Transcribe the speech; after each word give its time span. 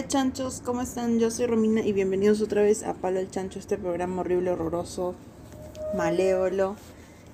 Hola 0.00 0.08
chanchos, 0.08 0.62
¿cómo 0.64 0.80
están? 0.80 1.18
Yo 1.18 1.30
soy 1.30 1.44
Romina 1.44 1.82
y 1.82 1.92
bienvenidos 1.92 2.40
otra 2.40 2.62
vez 2.62 2.84
a 2.84 2.94
Palo 2.94 3.18
al 3.18 3.30
Chancho, 3.30 3.58
este 3.58 3.76
programa 3.76 4.22
horrible, 4.22 4.50
horroroso, 4.50 5.14
malévolo 5.94 6.74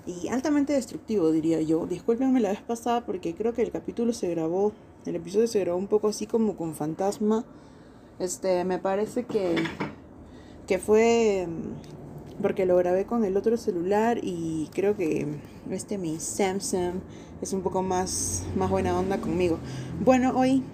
y 0.05 0.27
altamente 0.27 0.73
destructivo, 0.73 1.31
diría 1.31 1.61
yo. 1.61 1.87
Discúlpenme 1.87 2.41
la 2.41 2.49
vez 2.49 2.61
pasada 2.61 3.07
porque 3.07 3.37
creo 3.37 3.55
que 3.55 3.63
el 3.63 3.71
capítulo 3.71 4.13
se 4.13 4.29
grabó, 4.31 4.73
el 5.05 5.15
episodio 5.15 5.47
se 5.47 5.61
grabó 5.61 5.79
un 5.79 5.87
poco 5.87 6.09
así 6.09 6.27
como 6.27 6.57
con 6.57 6.75
fantasma. 6.75 7.45
Este, 8.19 8.65
me 8.65 8.81
parece 8.81 9.27
que, 9.27 9.55
que 10.67 10.81
fue 10.81 11.47
mm, 11.49 12.43
porque 12.43 12.67
lo 12.67 12.77
grabé 12.79 13.07
con 13.07 13.25
el 13.25 13.37
otro 13.37 13.57
celular 13.59 14.19
y 14.21 14.71
creo 14.75 14.97
que 14.97 15.25
este 15.71 15.99
mi 15.99 16.19
Samsung 16.19 16.97
es 17.41 17.53
un 17.53 17.63
poco 17.63 17.85
más, 17.85 18.43
más 18.57 18.71
buena 18.71 18.99
onda 18.99 19.21
conmigo. 19.21 19.59
Bueno, 20.05 20.33
hoy 20.35 20.65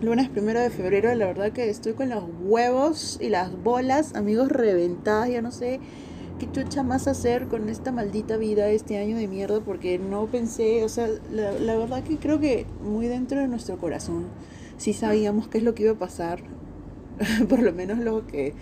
lunes 0.00 0.28
primero 0.28 0.60
de 0.60 0.70
febrero, 0.70 1.14
la 1.14 1.26
verdad 1.26 1.52
que 1.52 1.70
estoy 1.70 1.94
con 1.94 2.10
los 2.10 2.24
huevos 2.42 3.18
y 3.20 3.28
las 3.28 3.50
bolas, 3.62 4.14
amigos, 4.14 4.48
reventadas. 4.48 5.30
Ya 5.30 5.40
no 5.42 5.50
sé 5.50 5.80
qué 6.38 6.50
chucha 6.52 6.82
más 6.82 7.08
hacer 7.08 7.46
con 7.48 7.68
esta 7.68 7.92
maldita 7.92 8.36
vida 8.36 8.68
este 8.68 8.98
año 8.98 9.16
de 9.16 9.26
mierda, 9.26 9.60
porque 9.60 9.98
no 9.98 10.26
pensé, 10.26 10.84
o 10.84 10.88
sea, 10.88 11.08
la, 11.32 11.52
la 11.52 11.76
verdad 11.76 12.02
que 12.02 12.18
creo 12.18 12.40
que 12.40 12.66
muy 12.82 13.06
dentro 13.06 13.40
de 13.40 13.48
nuestro 13.48 13.78
corazón 13.78 14.26
sí 14.76 14.92
sabíamos 14.92 15.48
qué 15.48 15.58
es 15.58 15.64
lo 15.64 15.74
que 15.74 15.84
iba 15.84 15.92
a 15.92 15.98
pasar, 15.98 16.40
por 17.48 17.62
lo 17.62 17.72
menos 17.72 17.98
lo 17.98 18.26
que 18.26 18.54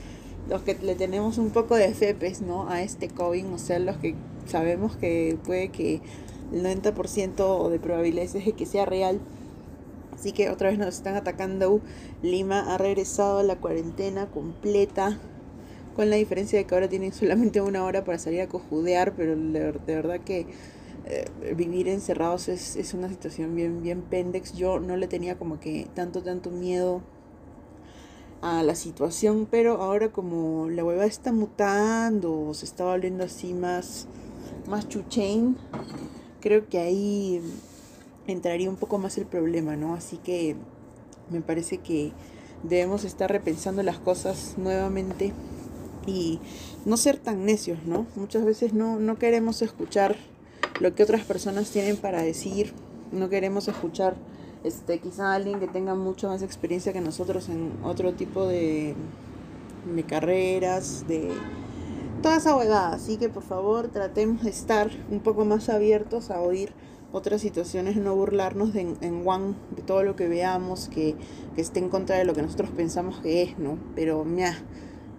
los 0.49 0.63
que 0.63 0.75
le 0.75 0.95
tenemos 0.95 1.39
un 1.39 1.51
poco 1.51 1.75
de 1.75 1.95
fe, 1.95 2.15
pues, 2.15 2.43
¿no? 2.43 2.69
A 2.69 2.83
este 2.83 3.09
COVID, 3.09 3.47
o 3.47 3.59
sea, 3.59 3.79
los 3.79 3.97
que 3.97 4.15
sabemos 4.47 4.95
que 4.97 5.39
puede 5.45 5.71
que 5.71 6.01
el 6.53 6.63
90% 6.63 7.71
de 7.71 7.79
probabilidades 7.79 8.35
es 8.35 8.45
de 8.45 8.53
que 8.53 8.67
sea 8.67 8.85
real 8.85 9.21
Así 10.25 10.33
que 10.33 10.49
otra 10.49 10.71
vez 10.71 10.79
nos 10.79 10.89
están 10.89 11.17
atacando. 11.17 11.83
Lima 12.23 12.73
ha 12.73 12.79
regresado 12.79 13.41
a 13.41 13.43
la 13.43 13.57
cuarentena 13.57 14.31
completa. 14.31 15.19
Con 15.95 16.09
la 16.09 16.17
diferencia 16.17 16.59
de 16.59 16.65
que 16.65 16.75
ahora 16.75 16.89
tienen 16.89 17.13
solamente 17.13 17.61
una 17.61 17.85
hora 17.85 18.05
para 18.05 18.19
salir 18.19 18.41
a 18.41 18.49
cojudear. 18.49 19.13
Pero 19.15 19.37
de, 19.37 19.71
verdad 19.87 20.21
que 20.21 20.47
eh, 21.05 21.27
vivir 21.55 21.89
encerrados 21.89 22.49
es, 22.49 22.75
es, 22.77 22.95
una 22.95 23.11
situación 23.11 23.55
bien, 23.55 23.83
bien 23.83 24.01
pendex. 24.01 24.55
Yo 24.55 24.81
no 24.81 24.97
le 24.97 25.09
tenía 25.09 25.37
como 25.37 25.61
que 25.61 25.89
tanto, 25.93 26.23
tanto 26.23 26.51
miedo 26.51 27.03
a 28.41 28.63
la 28.63 28.77
situación. 28.77 29.47
Pero 29.51 29.83
ahora 29.83 30.11
como 30.11 30.71
la 30.71 30.85
hueva 30.85 31.05
está 31.05 31.33
mutando. 31.33 32.55
Se 32.55 32.65
está 32.65 32.85
volviendo 32.85 33.25
así 33.25 33.53
más, 33.53 34.07
más 34.67 34.89
chuchain. 34.89 35.59
Creo 36.41 36.67
que 36.67 36.79
ahí 36.79 37.43
entraría 38.27 38.71
un 38.71 38.77
poco 38.77 38.99
más 38.99 39.19
el 39.19 39.27
problema, 39.27 39.77
¿no? 39.77 39.95
Así 39.95 40.17
que 40.19 40.57
me 41.31 41.41
parece 41.41 41.79
que 41.79 42.13
debemos 42.63 43.05
estar 43.05 43.31
repensando 43.31 43.83
las 43.83 43.99
cosas 43.99 44.55
nuevamente 44.57 45.33
y 46.07 46.41
no 46.85 46.97
ser 46.97 47.19
tan 47.19 47.45
necios, 47.45 47.79
¿no? 47.85 48.07
Muchas 48.17 48.45
veces 48.45 48.73
no, 48.73 48.99
no 48.99 49.19
queremos 49.19 49.63
escuchar 49.63 50.17
lo 50.81 50.95
que 50.95 51.03
otras 51.03 51.25
personas 51.25 51.71
tienen 51.71 51.97
para 51.97 52.23
decir, 52.23 52.73
no 53.13 53.29
queremos 53.29 53.69
escuchar 53.69 54.17
este, 54.65 54.99
quizá 54.99 55.35
alguien 55.35 55.61
que 55.61 55.69
tenga 55.69 55.95
mucho 55.95 56.29
más 56.29 56.43
experiencia 56.43 56.93
que 56.93 57.01
nosotros 57.01 57.49
en 57.49 57.73
otro 57.85 58.15
tipo 58.15 58.47
de, 58.47 58.95
de 59.95 60.03
carreras, 60.05 61.07
de 61.07 61.31
toda 62.23 62.37
esa 62.37 62.57
huevada. 62.57 62.95
Así 62.95 63.19
que 63.19 63.29
por 63.29 63.43
favor 63.43 63.89
tratemos 63.89 64.43
de 64.43 64.51
estar 64.51 64.91
un 65.11 65.21
poco 65.21 65.45
más 65.45 65.69
abiertos 65.69 66.31
a 66.31 66.41
oír 66.41 66.73
otras 67.15 67.41
situaciones, 67.41 67.97
no 67.97 68.17
burlarnos 68.17 68.75
de, 68.75 68.81
en 68.81 69.23
one 69.25 69.55
de 69.77 69.83
todo 69.83 70.03
lo 70.03 70.17
que 70.17 70.27
veamos 70.27 70.89
que, 70.89 71.15
que, 71.55 71.61
esté 71.61 71.79
en 71.79 71.89
contra 71.89 72.17
de 72.19 72.25
lo 72.25 72.35
que 72.35 72.43
nosotros 72.43 72.71
pensamos 72.71 73.21
que 73.21 73.43
es, 73.43 73.57
¿no? 73.57 73.79
Pero, 73.95 74.25
mira, 74.25 74.59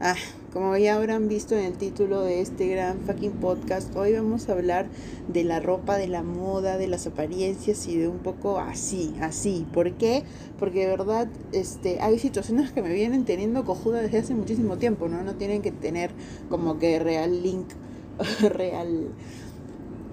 ah, 0.01 0.16
como 0.51 0.75
ya 0.75 0.95
habrán 0.95 1.29
visto 1.29 1.56
en 1.56 1.63
el 1.63 1.78
título 1.78 2.22
de 2.22 2.41
este 2.41 2.67
gran 2.67 3.00
fucking 3.00 3.31
podcast, 3.39 3.95
hoy 3.95 4.11
vamos 4.11 4.50
a 4.50 4.51
hablar 4.51 4.88
de 5.29 5.45
la 5.45 5.61
ropa, 5.61 5.97
de 5.97 6.07
la 6.07 6.22
moda, 6.22 6.78
de 6.78 6.88
las 6.88 7.07
apariencias 7.07 7.88
y 7.88 7.97
de 7.97 8.09
un 8.09 8.19
poco 8.19 8.59
así, 8.59 9.16
así. 9.22 9.66
¿Por 9.72 9.94
qué? 9.94 10.23
Porque 10.59 10.81
de 10.81 10.88
verdad 10.88 11.29
este, 11.53 12.01
hay 12.01 12.19
situaciones 12.19 12.73
que 12.73 12.81
me 12.81 12.94
vienen 12.94 13.23
teniendo 13.23 13.63
cojuda 13.63 14.01
desde 14.01 14.17
hace 14.17 14.35
muchísimo 14.35 14.77
tiempo, 14.77 15.07
¿no? 15.07 15.23
No 15.23 15.35
tienen 15.35 15.62
que 15.62 15.72
tener 15.72 16.12
como 16.50 16.77
que 16.77 17.00
real 17.00 17.41
link, 17.41 17.67
real 18.41 19.13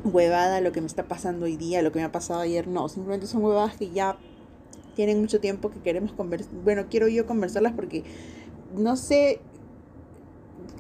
huevada 0.04 0.60
lo 0.60 0.72
que 0.72 0.80
me 0.80 0.86
está 0.86 1.04
pasando 1.04 1.46
hoy 1.46 1.56
día, 1.56 1.82
lo 1.82 1.92
que 1.92 1.98
me 1.98 2.04
ha 2.04 2.12
pasado 2.12 2.40
ayer, 2.40 2.68
no, 2.68 2.88
simplemente 2.88 3.26
son 3.26 3.44
huevadas 3.44 3.76
que 3.76 3.90
ya 3.90 4.16
tienen 4.94 5.20
mucho 5.20 5.40
tiempo 5.40 5.70
que 5.70 5.80
queremos 5.80 6.12
conversar, 6.12 6.52
bueno, 6.64 6.86
quiero 6.90 7.08
yo 7.08 7.26
conversarlas 7.26 7.72
porque 7.72 8.04
no 8.74 8.96
sé 8.96 9.40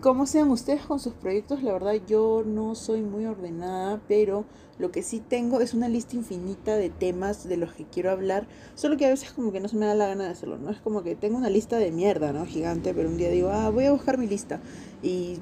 cómo 0.00 0.26
sean 0.26 0.50
ustedes 0.50 0.82
con 0.82 0.98
sus 0.98 1.14
proyectos, 1.14 1.62
la 1.62 1.72
verdad 1.72 1.94
yo 2.06 2.42
no 2.44 2.74
soy 2.74 3.02
muy 3.02 3.24
ordenada, 3.24 4.00
pero 4.08 4.44
lo 4.78 4.90
que 4.90 5.02
sí 5.02 5.20
tengo 5.20 5.60
es 5.60 5.74
una 5.74 5.88
lista 5.88 6.16
infinita 6.16 6.74
de 6.74 6.90
temas 6.90 7.48
de 7.48 7.56
los 7.56 7.72
que 7.72 7.84
quiero 7.84 8.10
hablar, 8.10 8.48
solo 8.74 8.96
que 8.96 9.06
a 9.06 9.10
veces 9.10 9.32
como 9.32 9.52
que 9.52 9.60
no 9.60 9.68
se 9.68 9.76
me 9.76 9.86
da 9.86 9.94
la 9.94 10.08
gana 10.08 10.24
de 10.24 10.30
hacerlo, 10.30 10.58
¿no? 10.58 10.70
Es 10.70 10.80
como 10.80 11.02
que 11.04 11.14
tengo 11.14 11.36
una 11.36 11.50
lista 11.50 11.78
de 11.78 11.92
mierda, 11.92 12.32
¿no? 12.32 12.44
Gigante, 12.46 12.92
pero 12.94 13.08
un 13.08 13.16
día 13.16 13.30
digo, 13.30 13.50
ah, 13.50 13.70
voy 13.70 13.84
a 13.84 13.92
buscar 13.92 14.18
mi 14.18 14.26
lista 14.26 14.60
y 15.02 15.38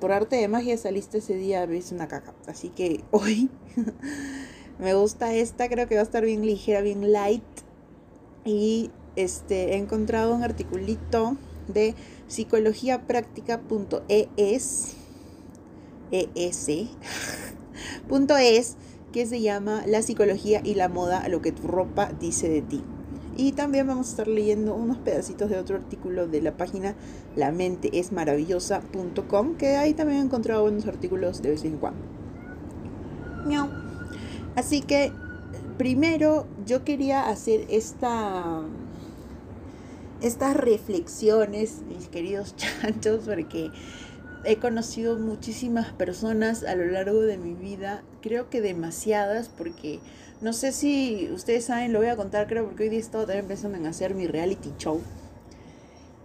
por 0.00 0.12
arte 0.12 0.36
de 0.36 0.48
magia 0.48 0.76
saliste 0.76 1.18
ese 1.18 1.34
día 1.34 1.64
ves 1.66 1.92
una 1.92 2.08
caca. 2.08 2.34
Así 2.46 2.70
que 2.70 3.04
hoy 3.10 3.50
me 4.78 4.94
gusta 4.94 5.34
esta, 5.34 5.68
creo 5.68 5.88
que 5.88 5.96
va 5.96 6.02
a 6.02 6.04
estar 6.04 6.24
bien 6.24 6.46
ligera, 6.46 6.80
bien 6.80 7.12
light. 7.12 7.42
Y 8.44 8.90
este 9.16 9.74
he 9.74 9.76
encontrado 9.76 10.34
un 10.34 10.42
articulito 10.42 11.36
de 11.68 11.94
psicologiapráctica.es 12.28 14.28
es 14.36 14.96
es 16.10 16.68
que 19.12 19.26
se 19.26 19.40
llama 19.40 19.84
La 19.86 20.02
psicología 20.02 20.60
y 20.64 20.74
la 20.74 20.88
moda, 20.88 21.28
lo 21.28 21.40
que 21.40 21.52
tu 21.52 21.66
ropa 21.66 22.12
dice 22.18 22.48
de 22.48 22.62
ti. 22.62 22.82
Y 23.36 23.52
también 23.52 23.86
vamos 23.86 24.08
a 24.08 24.10
estar 24.10 24.28
leyendo 24.28 24.74
unos 24.74 24.98
pedacitos 24.98 25.48
de 25.50 25.58
otro 25.58 25.76
artículo 25.76 26.28
de 26.28 26.42
la 26.42 26.56
página 26.56 26.94
lamenteesmaravillosa.com, 27.36 29.56
que 29.56 29.76
ahí 29.76 29.94
también 29.94 30.20
he 30.20 30.22
encontrado 30.22 30.62
buenos 30.62 30.86
artículos 30.86 31.42
de 31.42 31.50
vez 31.50 31.64
en 31.64 31.78
cuando. 31.78 32.00
Así 34.56 34.80
que 34.80 35.12
primero 35.76 36.46
yo 36.64 36.84
quería 36.84 37.28
hacer 37.28 37.66
esta 37.68 38.62
estas 40.22 40.56
reflexiones, 40.56 41.82
mis 41.86 42.08
queridos 42.08 42.56
chanchos, 42.56 43.24
porque 43.26 43.70
he 44.44 44.56
conocido 44.56 45.18
muchísimas 45.18 45.92
personas 45.92 46.64
a 46.64 46.74
lo 46.74 46.86
largo 46.86 47.20
de 47.20 47.36
mi 47.36 47.54
vida, 47.54 48.02
creo 48.22 48.48
que 48.48 48.60
demasiadas, 48.60 49.48
porque 49.48 50.00
no 50.40 50.52
sé 50.52 50.72
si 50.72 51.30
ustedes 51.32 51.64
saben, 51.64 51.92
lo 51.92 52.00
voy 52.00 52.08
a 52.08 52.16
contar, 52.16 52.46
creo, 52.46 52.66
porque 52.66 52.84
hoy 52.84 52.88
día 52.88 52.98
he 52.98 53.02
estado 53.02 53.26
también 53.26 53.46
pensando 53.46 53.78
en 53.78 53.86
hacer 53.86 54.14
mi 54.14 54.26
reality 54.26 54.72
show. 54.78 55.00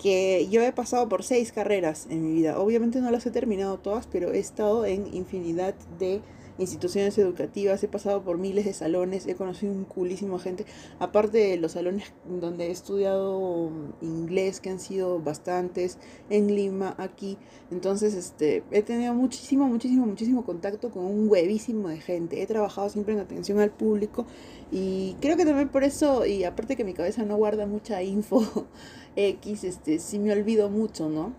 Que 0.02 0.48
yo 0.50 0.62
he 0.62 0.72
pasado 0.72 1.10
por 1.10 1.24
seis 1.24 1.52
carreras 1.52 2.08
en 2.10 2.26
mi 2.26 2.34
vida. 2.34 2.60
Obviamente 2.60 3.02
no 3.02 3.12
las 3.12 3.26
he 3.26 3.32
terminado 3.32 3.78
todas, 3.78 4.08
pero 4.08 4.32
he 4.32 4.40
estado 4.40 4.86
en 4.86 5.14
infinidad 5.14 5.74
de 6.00 6.22
instituciones 6.60 7.18
educativas, 7.18 7.84
he 7.84 7.88
pasado 7.88 8.22
por 8.24 8.38
miles 8.38 8.66
de 8.66 8.74
salones, 8.74 9.26
he 9.28 9.36
conocido 9.36 9.72
un 9.72 9.86
culísimo 9.86 10.38
gente, 10.38 10.66
aparte 11.00 11.38
de 11.38 11.58
los 11.58 11.72
salones 11.72 12.14
donde 12.28 12.68
he 12.68 12.72
estudiado 12.72 13.72
inglés, 14.02 14.60
que 14.60 14.70
han 14.70 14.80
sido 14.80 15.20
bastantes, 15.20 15.98
en 16.30 16.54
Lima, 16.54 16.96
aquí, 16.98 17.38
entonces 17.72 18.14
este, 18.14 18.64
he 18.72 18.84
tenido 18.84 19.14
muchísimo, 19.14 19.68
muchísimo, 19.68 20.06
muchísimo 20.06 20.46
contacto 20.46 20.92
con 20.92 21.06
un 21.06 21.30
huevísimo 21.30 21.90
de 21.90 22.00
gente, 22.00 22.42
he 22.42 22.48
trabajado 22.48 22.90
siempre 22.90 23.14
en 23.14 23.22
atención 23.22 23.60
al 23.60 23.72
público 23.72 24.26
y 24.72 25.16
creo 25.22 25.38
que 25.38 25.46
también 25.46 25.70
por 25.70 25.84
eso, 25.84 26.26
y 26.26 26.44
aparte 26.44 26.76
que 26.76 26.84
mi 26.84 26.94
cabeza 26.94 27.24
no 27.24 27.38
guarda 27.38 27.66
mucha 27.66 28.04
info 28.04 28.68
X, 29.16 29.64
este, 29.64 30.00
sí 30.00 30.20
me 30.20 30.32
olvido 30.32 30.70
mucho, 30.70 31.10
¿no? 31.10 31.34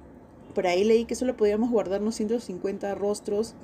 Por 0.54 0.66
ahí 0.66 0.82
leí 0.82 1.04
que 1.04 1.14
solo 1.14 1.36
podíamos 1.36 1.70
guardarnos 1.70 2.16
150 2.16 2.94
rostros 2.96 3.54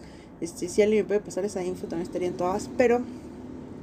este, 0.41 0.69
si 0.69 0.83
alguien 0.83 1.05
me 1.05 1.09
puede 1.09 1.21
pasar 1.21 1.45
esa 1.45 1.65
info, 1.65 1.87
también 1.87 2.07
estarían 2.07 2.35
todas. 2.35 2.71
Pero 2.77 3.01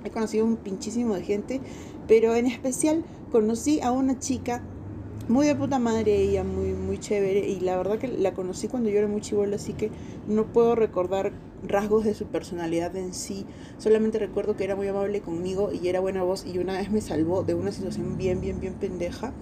he 0.03 0.09
conocido 0.09 0.45
un 0.45 0.57
pinchísimo 0.57 1.15
de 1.15 1.23
gente. 1.23 1.61
Pero 2.07 2.35
en 2.35 2.47
especial 2.47 3.03
conocí 3.31 3.79
a 3.81 3.91
una 3.91 4.19
chica 4.19 4.61
muy 5.29 5.47
de 5.47 5.55
puta 5.55 5.79
madre 5.79 6.15
ella, 6.15 6.43
muy, 6.43 6.73
muy 6.73 6.99
chévere. 6.99 7.47
Y 7.47 7.59
la 7.61 7.77
verdad 7.77 7.97
que 7.97 8.07
la 8.07 8.33
conocí 8.33 8.67
cuando 8.67 8.89
yo 8.89 8.99
era 8.99 9.07
muy 9.07 9.21
chivola, 9.21 9.55
así 9.55 9.73
que 9.73 9.89
no 10.27 10.45
puedo 10.45 10.75
recordar 10.75 11.31
rasgos 11.65 12.03
de 12.03 12.13
su 12.13 12.25
personalidad 12.25 12.95
en 12.95 13.13
sí. 13.13 13.45
Solamente 13.77 14.19
recuerdo 14.19 14.57
que 14.57 14.65
era 14.65 14.75
muy 14.75 14.87
amable 14.87 15.21
conmigo 15.21 15.71
y 15.71 15.87
era 15.87 15.99
buena 15.99 16.23
voz. 16.23 16.45
Y 16.45 16.59
una 16.59 16.77
vez 16.77 16.91
me 16.91 17.01
salvó 17.01 17.43
de 17.43 17.53
una 17.53 17.71
situación 17.71 18.17
bien, 18.17 18.41
bien, 18.41 18.59
bien 18.59 18.73
pendeja. 18.73 19.33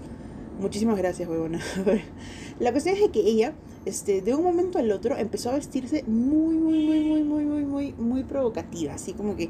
Muchísimas 0.60 0.96
gracias, 0.96 1.28
huevona. 1.28 1.60
La 2.60 2.72
cuestión 2.72 2.96
es 2.96 3.10
que 3.10 3.20
ella, 3.20 3.54
este, 3.84 4.20
de 4.20 4.34
un 4.34 4.44
momento 4.44 4.78
al 4.78 4.90
otro, 4.92 5.16
empezó 5.16 5.50
a 5.50 5.54
vestirse 5.54 6.04
muy, 6.04 6.54
muy, 6.54 6.86
muy, 6.86 7.00
muy, 7.00 7.22
muy, 7.22 7.44
muy, 7.44 7.64
muy, 7.64 7.92
muy 7.94 8.24
provocativa, 8.24 8.94
así 8.94 9.12
como 9.12 9.34
que 9.34 9.48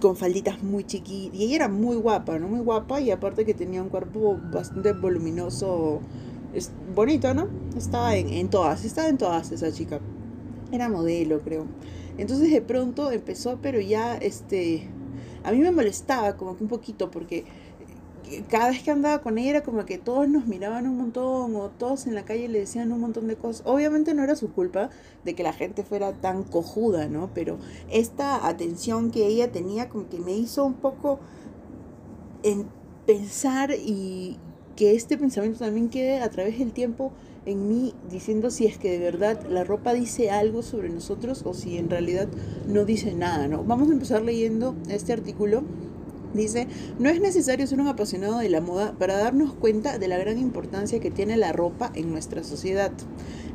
con 0.00 0.16
falditas 0.16 0.62
muy 0.62 0.84
chiquitas. 0.84 1.38
Y 1.38 1.44
ella 1.44 1.56
era 1.56 1.68
muy 1.68 1.96
guapa, 1.96 2.38
¿no? 2.38 2.48
Muy 2.48 2.60
guapa 2.60 3.00
y 3.00 3.10
aparte 3.10 3.44
que 3.44 3.54
tenía 3.54 3.82
un 3.82 3.88
cuerpo 3.88 4.38
bastante 4.52 4.92
voluminoso, 4.92 6.00
es 6.54 6.70
bonito, 6.94 7.32
¿no? 7.34 7.48
Estaba 7.76 8.16
en, 8.16 8.28
en 8.28 8.50
todas, 8.50 8.84
estaba 8.84 9.08
en 9.08 9.18
todas 9.18 9.52
esa 9.52 9.72
chica. 9.72 10.00
Era 10.72 10.88
modelo, 10.88 11.40
creo. 11.40 11.66
Entonces 12.18 12.50
de 12.50 12.60
pronto 12.60 13.10
empezó, 13.10 13.58
pero 13.62 13.80
ya, 13.80 14.16
este, 14.16 14.88
a 15.44 15.52
mí 15.52 15.58
me 15.58 15.70
molestaba 15.70 16.36
como 16.36 16.56
que 16.56 16.64
un 16.64 16.68
poquito 16.68 17.10
porque 17.10 17.44
cada 18.48 18.70
vez 18.70 18.82
que 18.82 18.90
andaba 18.90 19.20
con 19.20 19.38
ella 19.38 19.50
era 19.50 19.62
como 19.62 19.84
que 19.84 19.98
todos 19.98 20.28
nos 20.28 20.46
miraban 20.46 20.86
un 20.86 20.96
montón 20.96 21.54
o 21.56 21.70
todos 21.70 22.06
en 22.06 22.14
la 22.14 22.24
calle 22.24 22.48
le 22.48 22.60
decían 22.60 22.92
un 22.92 23.00
montón 23.00 23.28
de 23.28 23.36
cosas. 23.36 23.62
Obviamente 23.66 24.14
no 24.14 24.22
era 24.24 24.36
su 24.36 24.52
culpa 24.52 24.90
de 25.24 25.34
que 25.34 25.42
la 25.42 25.52
gente 25.52 25.82
fuera 25.82 26.12
tan 26.12 26.42
cojuda, 26.42 27.08
¿no? 27.08 27.30
Pero 27.34 27.58
esta 27.90 28.46
atención 28.46 29.10
que 29.10 29.26
ella 29.26 29.52
tenía 29.52 29.88
como 29.88 30.08
que 30.08 30.18
me 30.18 30.32
hizo 30.32 30.64
un 30.64 30.74
poco 30.74 31.20
en 32.42 32.66
pensar 33.06 33.72
y 33.72 34.38
que 34.76 34.94
este 34.94 35.18
pensamiento 35.18 35.60
también 35.60 35.88
quede 35.88 36.20
a 36.20 36.30
través 36.30 36.58
del 36.58 36.72
tiempo 36.72 37.12
en 37.44 37.68
mí 37.68 37.92
diciendo 38.10 38.50
si 38.50 38.66
es 38.66 38.78
que 38.78 38.90
de 38.90 38.98
verdad 38.98 39.44
la 39.48 39.64
ropa 39.64 39.92
dice 39.92 40.30
algo 40.30 40.62
sobre 40.62 40.88
nosotros 40.88 41.42
o 41.44 41.54
si 41.54 41.76
en 41.76 41.90
realidad 41.90 42.28
no 42.68 42.84
dice 42.84 43.14
nada, 43.14 43.48
¿no? 43.48 43.64
Vamos 43.64 43.88
a 43.90 43.92
empezar 43.92 44.22
leyendo 44.22 44.76
este 44.88 45.12
artículo 45.12 45.64
Dice, 46.34 46.66
no 46.98 47.10
es 47.10 47.20
necesario 47.20 47.66
ser 47.66 47.80
un 47.80 47.88
apasionado 47.88 48.38
de 48.38 48.48
la 48.48 48.60
moda 48.60 48.92
para 48.98 49.18
darnos 49.18 49.52
cuenta 49.52 49.98
de 49.98 50.08
la 50.08 50.16
gran 50.16 50.38
importancia 50.38 50.98
que 50.98 51.10
tiene 51.10 51.36
la 51.36 51.52
ropa 51.52 51.92
en 51.94 52.10
nuestra 52.10 52.42
sociedad. 52.42 52.92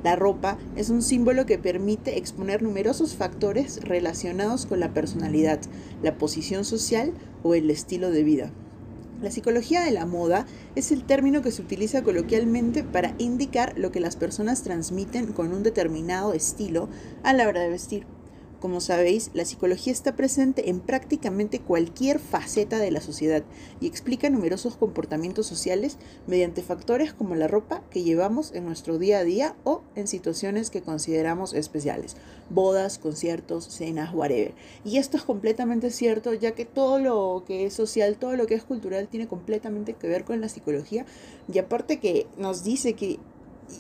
La 0.04 0.16
ropa 0.16 0.58
es 0.76 0.90
un 0.90 1.02
símbolo 1.02 1.46
que 1.48 1.58
permite 1.58 2.18
exponer 2.18 2.62
numerosos 2.62 3.16
factores 3.16 3.82
relacionados 3.84 4.68
con 4.68 4.80
la 4.80 4.94
personalidad, 4.94 5.60
la 6.04 6.18
posición 6.18 6.66
social 6.66 7.14
o 7.44 7.56
el 7.56 7.72
estilo 7.72 8.12
de 8.12 8.24
vida. 8.24 8.52
La 9.22 9.32
psicología 9.32 9.82
de 9.82 9.90
la 9.90 10.06
moda 10.06 10.46
es 10.76 10.92
el 10.92 11.04
término 11.04 11.42
que 11.42 11.52
se 11.52 11.64
utiliza 11.64 12.04
coloquialmente 12.04 12.84
para 12.84 13.16
indicar 13.18 13.74
lo 13.76 13.92
que 13.92 14.00
las 14.00 14.16
personas 14.16 14.62
transmiten 14.62 15.34
con 15.34 15.52
un 15.52 15.64
determinado 15.64 16.34
estilo 16.34 16.88
a 17.24 17.34
la 17.34 17.48
hora 17.48 17.62
de 17.62 17.70
vestir. 17.70 18.17
Como 18.60 18.82
sabéis, 18.82 19.30
la 19.36 19.46
psicología 19.46 19.94
está 19.94 20.16
presente 20.16 20.72
en 20.72 20.80
prácticamente 20.80 21.60
cualquier 21.60 22.18
faceta 22.18 22.80
de 22.80 22.90
la 22.90 23.02
sociedad 23.02 23.44
y 23.80 23.86
explica 23.86 24.32
numerosos 24.32 24.78
comportamientos 24.78 25.46
sociales 25.46 26.00
mediante 26.26 26.64
factores 26.64 27.14
como 27.14 27.36
la 27.36 27.48
ropa 27.48 27.84
que 27.92 28.02
llevamos 28.02 28.52
en 28.54 28.66
nuestro 28.66 28.98
día 28.98 29.20
a 29.20 29.24
día 29.24 29.56
o 29.64 29.84
en 29.96 30.08
situaciones 30.08 30.72
que 30.72 30.82
consideramos 30.82 31.54
especiales, 31.54 32.18
bodas, 32.50 32.98
conciertos, 32.98 33.66
cenas, 33.66 34.12
whatever. 34.16 34.56
Y 34.84 34.98
esto 34.98 35.18
es 35.18 35.24
completamente 35.24 35.92
cierto 35.92 36.34
ya 36.34 36.54
que 36.54 36.66
todo 36.66 36.98
lo 36.98 37.44
que 37.46 37.68
es 37.68 37.76
social, 37.76 38.18
todo 38.18 38.36
lo 38.36 38.48
que 38.48 38.56
es 38.56 38.64
cultural 38.64 39.08
tiene 39.08 39.28
completamente 39.28 39.94
que 39.94 40.08
ver 40.08 40.26
con 40.26 40.42
la 40.42 40.50
psicología 40.50 41.06
y 41.54 41.60
aparte 41.60 42.00
que 42.00 42.26
nos 42.38 42.64
dice 42.64 42.94
que 42.94 43.20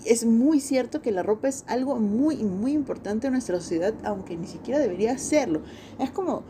es 0.05 0.25
muy 0.25 0.59
cierto 0.59 1.01
que 1.01 1.11
la 1.11 1.23
ropa 1.23 1.47
es 1.47 1.63
algo 1.67 1.97
muy, 1.97 2.37
muy 2.37 2.73
importante 2.73 3.27
en 3.27 3.33
nuestra 3.33 3.59
sociedad, 3.59 3.93
aunque 4.03 4.35
ni 4.37 4.47
siquiera 4.47 4.79
debería 4.79 5.17
serlo. 5.17 5.61
Es 5.99 6.11
como, 6.11 6.43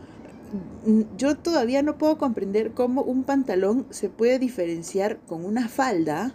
yo 1.16 1.36
todavía 1.36 1.82
no 1.82 1.98
puedo 1.98 2.18
comprender 2.18 2.72
cómo 2.72 3.02
un 3.02 3.24
pantalón 3.24 3.86
se 3.90 4.08
puede 4.08 4.38
diferenciar 4.38 5.18
con 5.26 5.44
una 5.44 5.68
falda 5.68 6.34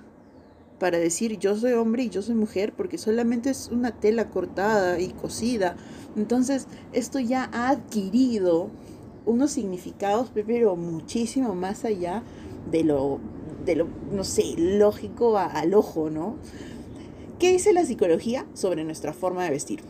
para 0.80 0.98
decir 0.98 1.40
yo 1.40 1.56
soy 1.56 1.74
hombre 1.74 2.04
y 2.04 2.10
yo 2.10 2.22
soy 2.22 2.36
mujer, 2.36 2.74
porque 2.76 2.98
solamente 2.98 3.50
es 3.50 3.70
una 3.70 3.92
tela 4.00 4.30
cortada 4.30 5.00
y 5.00 5.10
cosida. 5.10 5.76
Entonces, 6.16 6.68
esto 6.92 7.20
ya 7.20 7.50
ha 7.54 7.70
adquirido 7.70 8.70
unos 9.26 9.52
significados, 9.52 10.32
pero 10.34 10.76
muchísimo 10.76 11.56
más 11.56 11.86
allá 11.86 12.24
de 12.70 12.84
lo, 12.84 13.20
de 13.66 13.78
lo 13.78 13.88
no 14.12 14.24
sé, 14.24 14.56
lógico 14.58 15.38
al 15.38 15.74
ojo, 15.74 16.10
¿no? 16.10 16.36
¿Qué 17.44 17.52
dice 17.52 17.74
la 17.74 17.84
psicología 17.84 18.46
sobre 18.54 18.86
nuestra 18.86 19.12
forma 19.12 19.44
de 19.44 19.50
vestir? 19.50 19.82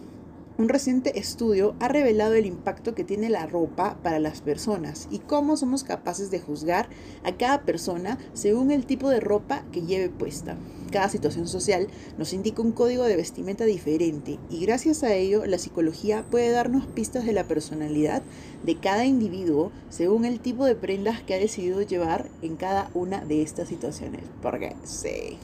Un 0.58 0.70
reciente 0.70 1.20
estudio 1.20 1.76
ha 1.80 1.88
revelado 1.88 2.34
el 2.34 2.48
impacto 2.48 2.96
que 2.96 3.04
tiene 3.04 3.30
la 3.30 3.46
ropa 3.46 4.00
para 4.02 4.18
las 4.18 4.42
personas 4.42 5.08
y 5.12 5.20
cómo 5.20 5.56
somos 5.56 5.84
capaces 5.84 6.32
de 6.32 6.40
juzgar 6.40 6.90
a 7.24 7.38
cada 7.38 7.62
persona 7.62 8.18
según 8.34 8.72
el 8.72 8.88
tipo 8.88 9.08
de 9.08 9.20
ropa 9.20 9.66
que 9.72 9.84
lleve 9.84 10.10
puesta. 10.10 10.58
Cada 10.92 11.10
situación 11.10 11.48
social 11.48 11.90
nos 12.18 12.34
indica 12.34 12.64
un 12.64 12.72
código 12.72 13.04
de 13.04 13.18
vestimenta 13.18 13.66
diferente 13.66 14.40
y 14.50 14.66
gracias 14.66 15.04
a 15.04 15.14
ello 15.14 15.46
la 15.46 15.60
psicología 15.60 16.26
puede 16.32 16.50
darnos 16.50 16.88
pistas 16.88 17.24
de 17.24 17.34
la 17.34 17.44
personalidad 17.44 18.24
de 18.64 18.80
cada 18.80 19.06
individuo 19.06 19.72
según 19.92 20.26
el 20.26 20.40
tipo 20.40 20.66
de 20.66 20.74
prendas 20.74 21.22
que 21.22 21.36
ha 21.36 21.40
decidido 21.40 21.84
llevar 21.84 22.32
en 22.42 22.56
cada 22.56 22.90
una 22.96 23.24
de 23.24 23.44
estas 23.44 23.68
situaciones. 23.68 24.24
Porque 24.42 24.76
sí. 24.86 25.38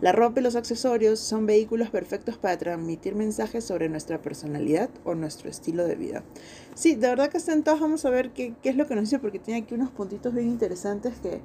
La 0.00 0.12
ropa 0.12 0.40
y 0.40 0.42
los 0.42 0.56
accesorios 0.56 1.20
son 1.20 1.44
vehículos 1.44 1.90
perfectos 1.90 2.38
para 2.38 2.56
transmitir 2.56 3.14
mensajes 3.14 3.64
sobre 3.64 3.90
nuestra 3.90 4.22
personalidad 4.22 4.88
o 5.04 5.14
nuestro 5.14 5.50
estilo 5.50 5.84
de 5.84 5.94
vida. 5.94 6.22
Sí, 6.74 6.94
de 6.94 7.08
verdad 7.08 7.28
que 7.28 7.36
están 7.36 7.62
todos. 7.62 7.80
Vamos 7.80 8.06
a 8.06 8.10
ver 8.10 8.30
qué, 8.30 8.54
es 8.62 8.76
lo 8.76 8.86
que 8.86 8.94
nos 8.94 9.04
dice, 9.04 9.18
porque 9.18 9.38
tiene 9.38 9.60
aquí 9.60 9.74
unos 9.74 9.90
puntitos 9.90 10.32
bien 10.32 10.48
interesantes 10.48 11.14
que 11.20 11.42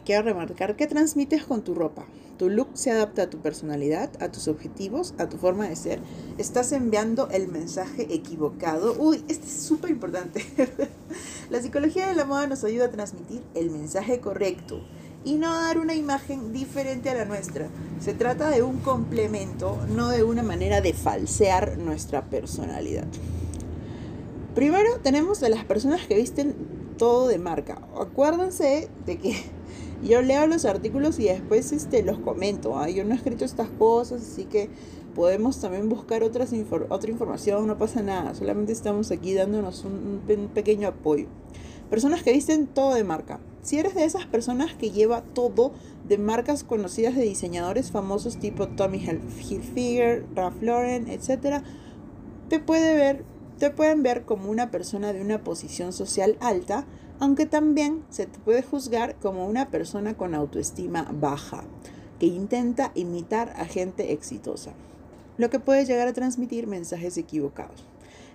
quiero 0.00 0.22
remarcar. 0.22 0.74
¿Qué 0.74 0.88
transmites 0.88 1.44
con 1.44 1.62
tu 1.62 1.74
ropa? 1.74 2.04
Tu 2.36 2.50
look 2.50 2.68
se 2.74 2.90
adapta 2.90 3.22
a 3.22 3.30
tu 3.30 3.38
personalidad, 3.38 4.10
a 4.20 4.30
tus 4.30 4.48
objetivos, 4.48 5.14
a 5.18 5.28
tu 5.28 5.36
forma 5.38 5.68
de 5.68 5.76
ser. 5.76 6.00
Estás 6.38 6.72
enviando 6.72 7.28
el 7.30 7.46
mensaje 7.46 8.12
equivocado. 8.12 8.94
Uy, 8.98 9.24
este 9.28 9.46
es 9.46 9.62
súper 9.62 9.90
importante. 9.90 10.44
la 11.50 11.62
psicología 11.62 12.08
de 12.08 12.14
la 12.16 12.24
moda 12.24 12.48
nos 12.48 12.64
ayuda 12.64 12.86
a 12.86 12.90
transmitir 12.90 13.42
el 13.54 13.70
mensaje 13.70 14.18
correcto 14.20 14.82
y 15.26 15.34
no 15.34 15.52
dar 15.52 15.78
una 15.78 15.94
imagen 15.94 16.52
diferente 16.52 17.10
a 17.10 17.14
la 17.14 17.24
nuestra. 17.24 17.68
Se 18.00 18.14
trata 18.14 18.48
de 18.48 18.62
un 18.62 18.78
complemento, 18.78 19.76
no 19.88 20.08
de 20.08 20.22
una 20.22 20.44
manera 20.44 20.80
de 20.80 20.92
falsear 20.92 21.78
nuestra 21.78 22.30
personalidad. 22.30 23.06
Primero 24.54 25.00
tenemos 25.02 25.42
a 25.42 25.48
las 25.48 25.64
personas 25.64 26.06
que 26.06 26.14
visten 26.14 26.54
todo 26.96 27.26
de 27.26 27.38
marca. 27.38 27.82
Acuérdense 28.00 28.88
de 29.04 29.18
que 29.18 29.34
yo 30.04 30.22
leo 30.22 30.46
los 30.46 30.64
artículos 30.64 31.18
y 31.18 31.24
después 31.24 31.72
este, 31.72 32.04
los 32.04 32.20
comento. 32.20 32.78
¿ah? 32.78 32.88
Yo 32.88 33.04
no 33.04 33.12
he 33.12 33.16
escrito 33.16 33.44
estas 33.44 33.68
cosas, 33.68 34.22
así 34.22 34.44
que 34.44 34.70
podemos 35.16 35.60
también 35.60 35.88
buscar 35.88 36.22
otras 36.22 36.52
otra 36.88 37.10
información, 37.10 37.66
no 37.66 37.76
pasa 37.76 38.00
nada. 38.00 38.32
Solamente 38.36 38.70
estamos 38.70 39.10
aquí 39.10 39.34
dándonos 39.34 39.84
un 39.84 40.22
pequeño 40.54 40.86
apoyo. 40.86 41.26
Personas 41.90 42.22
que 42.22 42.32
visten 42.32 42.68
todo 42.68 42.94
de 42.94 43.02
marca. 43.02 43.40
Si 43.66 43.80
eres 43.80 43.96
de 43.96 44.04
esas 44.04 44.26
personas 44.26 44.74
que 44.74 44.92
lleva 44.92 45.22
todo 45.22 45.72
de 46.06 46.18
marcas 46.18 46.62
conocidas 46.62 47.16
de 47.16 47.22
diseñadores 47.22 47.90
famosos 47.90 48.36
tipo 48.36 48.68
Tommy 48.68 48.98
Hilfiger, 48.98 50.24
Ralph 50.36 50.62
Lauren, 50.62 51.08
etc., 51.08 51.64
te, 52.48 52.60
puede 52.60 52.94
ver, 52.94 53.24
te 53.58 53.70
pueden 53.70 54.04
ver 54.04 54.24
como 54.24 54.52
una 54.52 54.70
persona 54.70 55.12
de 55.12 55.20
una 55.20 55.42
posición 55.42 55.92
social 55.92 56.36
alta, 56.38 56.86
aunque 57.18 57.44
también 57.44 58.04
se 58.08 58.26
te 58.26 58.38
puede 58.38 58.62
juzgar 58.62 59.16
como 59.16 59.48
una 59.48 59.68
persona 59.68 60.16
con 60.16 60.36
autoestima 60.36 61.10
baja, 61.12 61.64
que 62.20 62.26
intenta 62.26 62.92
imitar 62.94 63.52
a 63.56 63.64
gente 63.64 64.12
exitosa, 64.12 64.74
lo 65.38 65.50
que 65.50 65.58
puede 65.58 65.84
llegar 65.84 66.06
a 66.06 66.12
transmitir 66.12 66.68
mensajes 66.68 67.18
equivocados. 67.18 67.84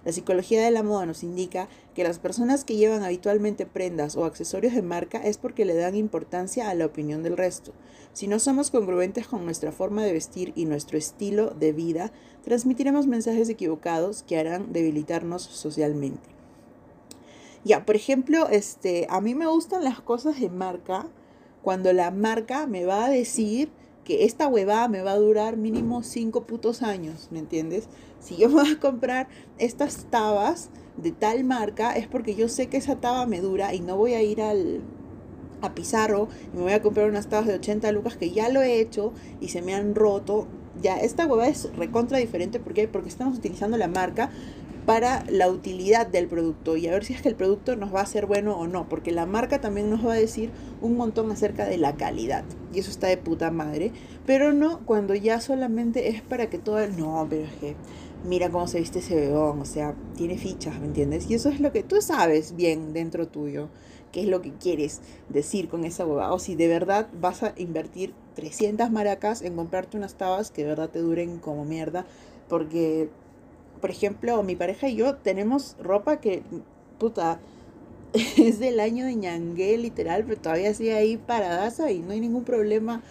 La 0.04 0.12
psicología 0.12 0.64
de 0.64 0.72
la 0.72 0.82
moda 0.82 1.06
nos 1.06 1.24
indica 1.24 1.68
que 1.94 2.04
las 2.04 2.18
personas 2.18 2.64
que 2.64 2.76
llevan 2.76 3.04
habitualmente 3.04 3.66
prendas 3.68 4.16
o 4.16 4.26
accesorios 4.26 4.74
de 4.74 4.82
marca 4.82 5.20
es 5.20 5.38
porque 5.38 5.66
le 5.66 5.76
dan 5.76 5.96
importancia 5.96 6.70
a 6.70 6.74
la 6.74 6.88
opinión 6.88 7.22
del 7.22 7.38
resto. 7.38 7.74
Si 8.14 8.28
no 8.28 8.40
somos 8.40 8.72
congruentes 8.72 9.28
con 9.28 9.46
nuestra 9.46 9.72
forma 9.72 10.04
de 10.04 10.14
vestir 10.14 10.54
y 10.56 10.66
nuestro 10.66 10.98
estilo 10.98 11.52
de 11.52 11.72
vida, 11.72 12.12
transmitiremos 12.44 13.06
mensajes 13.06 13.48
equivocados 13.50 14.24
que 14.24 14.40
harán 14.40 14.74
debilitarnos 14.74 15.44
socialmente. 15.44 16.30
Ya, 17.64 17.86
por 17.86 17.96
ejemplo, 17.96 18.50
este, 18.50 19.06
a 19.10 19.22
mí 19.22 19.36
me 19.36 19.46
gustan 19.46 19.84
las 19.84 20.02
cosas 20.02 20.40
de 20.40 20.50
marca 20.50 21.08
cuando 21.62 21.94
la 21.94 22.10
marca 22.10 22.66
me 22.66 22.86
va 22.86 23.06
a 23.06 23.10
decir 23.10 23.70
esta 24.22 24.48
huevada 24.48 24.88
me 24.88 25.02
va 25.02 25.12
a 25.12 25.18
durar 25.18 25.58
mínimo 25.58 26.04
cinco 26.04 26.44
putos 26.44 26.82
años, 26.82 27.30
¿me 27.32 27.40
entiendes? 27.40 27.88
Si 28.20 28.38
yo 28.38 28.50
voy 28.52 28.70
a 28.70 28.80
comprar 28.80 29.28
estas 29.58 30.06
tabas 30.06 30.70
de 30.98 31.12
tal 31.12 31.44
marca 31.44 31.94
es 31.96 32.08
porque 32.08 32.36
yo 32.36 32.50
sé 32.50 32.68
que 32.68 32.78
esa 32.78 32.98
taba 32.98 33.26
me 33.26 33.40
dura 33.40 33.74
y 33.74 33.80
no 33.80 33.96
voy 33.96 34.14
a 34.14 34.22
ir 34.22 34.42
al 34.42 34.82
a 35.62 35.76
Pizarro 35.76 36.28
y 36.54 36.58
me 36.58 36.64
voy 36.64 36.74
a 36.74 36.82
comprar 36.82 37.08
unas 37.08 37.28
tabas 37.28 37.48
de 37.48 37.54
80 37.54 37.92
lucas 37.92 38.18
que 38.18 38.32
ya 38.32 38.50
lo 38.50 38.62
he 38.62 38.80
hecho 38.80 39.14
y 39.40 39.50
se 39.50 39.62
me 39.62 39.76
han 39.76 39.96
roto. 39.96 40.48
Ya, 40.82 40.98
esta 40.98 41.28
huevada 41.28 41.50
es 41.50 41.70
recontra 41.76 42.18
diferente 42.18 42.60
porque 42.60 42.88
porque 42.88 43.10
estamos 43.10 43.38
utilizando 43.38 43.78
la 43.78 43.88
marca 43.88 44.32
para 44.86 45.24
la 45.30 45.50
utilidad 45.50 46.08
del 46.08 46.28
producto 46.28 46.76
y 46.76 46.88
a 46.88 46.92
ver 46.92 47.06
si 47.06 47.14
es 47.14 47.22
que 47.22 47.30
el 47.30 47.36
producto 47.36 47.76
nos 47.76 47.94
va 47.94 48.02
a 48.02 48.06
ser 48.06 48.26
bueno 48.26 48.58
o 48.58 48.68
no, 48.68 48.90
porque 48.90 49.12
la 49.12 49.26
marca 49.26 49.62
también 49.62 49.90
nos 49.90 50.06
va 50.06 50.14
a 50.14 50.18
decir 50.18 50.52
un 50.82 50.98
montón 50.98 51.32
acerca 51.32 51.66
de 51.66 51.78
la 51.78 51.96
calidad 51.96 52.44
y 52.74 52.80
eso 52.80 52.90
está 52.90 53.08
de 53.08 53.18
puta 53.18 53.52
madre, 53.52 53.92
pero 54.26 54.54
no 54.54 54.80
cuando 54.86 55.14
ya 55.14 55.40
solamente 55.40 56.10
es 56.10 56.22
para 56.22 56.50
que 56.50 56.58
todo 56.58 56.80
el... 56.80 56.98
No, 56.98 57.28
pero 57.30 57.44
es 57.44 57.54
que 57.54 57.76
mira 58.26 58.50
cómo 58.50 58.68
se 58.68 58.80
viste 58.80 59.00
ese 59.00 59.16
bebón, 59.16 59.60
o 59.62 59.66
sea, 59.66 59.96
tiene 60.16 60.38
fichas, 60.38 60.80
¿me 60.80 60.88
entiendes? 60.88 61.30
Y 61.30 61.36
eso 61.36 61.50
es 61.50 61.60
lo 61.60 61.72
que 61.72 61.84
tú 61.84 62.02
sabes 62.02 62.56
bien 62.56 62.94
dentro 62.94 63.28
tuyo, 63.28 63.70
qué 64.12 64.22
es 64.22 64.28
lo 64.28 64.42
que 64.42 64.52
quieres 64.52 65.02
decir 65.30 65.70
con 65.70 65.86
esa 65.86 66.06
boba, 66.06 66.34
o 66.34 66.40
si 66.40 66.56
de 66.56 66.68
verdad 66.68 67.08
vas 67.20 67.44
a 67.44 67.54
invertir 67.58 68.14
300 68.36 68.92
maracas 68.92 69.42
en 69.42 69.56
comprarte 69.56 69.98
unas 69.98 70.16
tabas 70.16 70.52
que 70.52 70.64
de 70.64 70.70
verdad 70.70 70.90
te 70.90 71.00
duren 71.00 71.40
como 71.40 71.66
mierda, 71.66 72.06
porque 72.48 73.10
por 73.82 73.90
ejemplo, 73.90 74.42
mi 74.44 74.56
pareja 74.56 74.88
y 74.88 74.96
yo 74.96 75.16
tenemos 75.16 75.76
ropa 75.82 76.22
que, 76.22 76.44
puta, 77.00 77.40
es 78.14 78.60
del 78.60 78.80
año 78.80 79.06
de 79.06 79.16
ñangué, 79.16 79.78
literal, 79.78 80.24
pero 80.26 80.40
todavía 80.40 80.74
sigue 80.74 80.94
ahí 80.94 81.18
paradaza 81.18 81.92
y 81.92 82.00
no 82.00 82.12
hay 82.12 82.20
ningún 82.20 82.44
problema. 82.44 83.02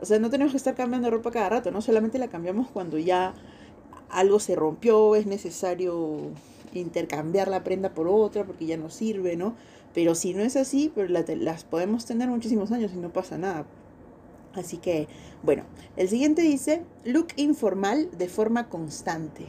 O 0.00 0.04
sea, 0.04 0.18
no 0.18 0.28
tenemos 0.28 0.52
que 0.52 0.58
estar 0.58 0.74
cambiando 0.74 1.10
ropa 1.10 1.30
cada 1.30 1.48
rato, 1.48 1.70
no 1.70 1.80
solamente 1.80 2.18
la 2.18 2.28
cambiamos 2.28 2.68
cuando 2.68 2.98
ya 2.98 3.34
algo 4.10 4.40
se 4.40 4.54
rompió, 4.54 5.16
es 5.16 5.26
necesario 5.26 6.18
intercambiar 6.74 7.48
la 7.48 7.64
prenda 7.64 7.94
por 7.94 8.08
otra 8.08 8.44
porque 8.44 8.66
ya 8.66 8.76
no 8.76 8.90
sirve, 8.90 9.36
¿no? 9.36 9.54
Pero 9.94 10.14
si 10.14 10.34
no 10.34 10.42
es 10.42 10.56
así, 10.56 10.92
pues 10.94 11.10
las 11.10 11.64
podemos 11.64 12.04
tener 12.04 12.28
muchísimos 12.28 12.70
años 12.72 12.92
y 12.94 12.98
no 12.98 13.12
pasa 13.12 13.38
nada. 13.38 13.64
Así 14.54 14.78
que, 14.78 15.08
bueno, 15.42 15.64
el 15.96 16.08
siguiente 16.08 16.42
dice, 16.42 16.82
look 17.04 17.28
informal 17.36 18.10
de 18.16 18.28
forma 18.28 18.68
constante. 18.68 19.46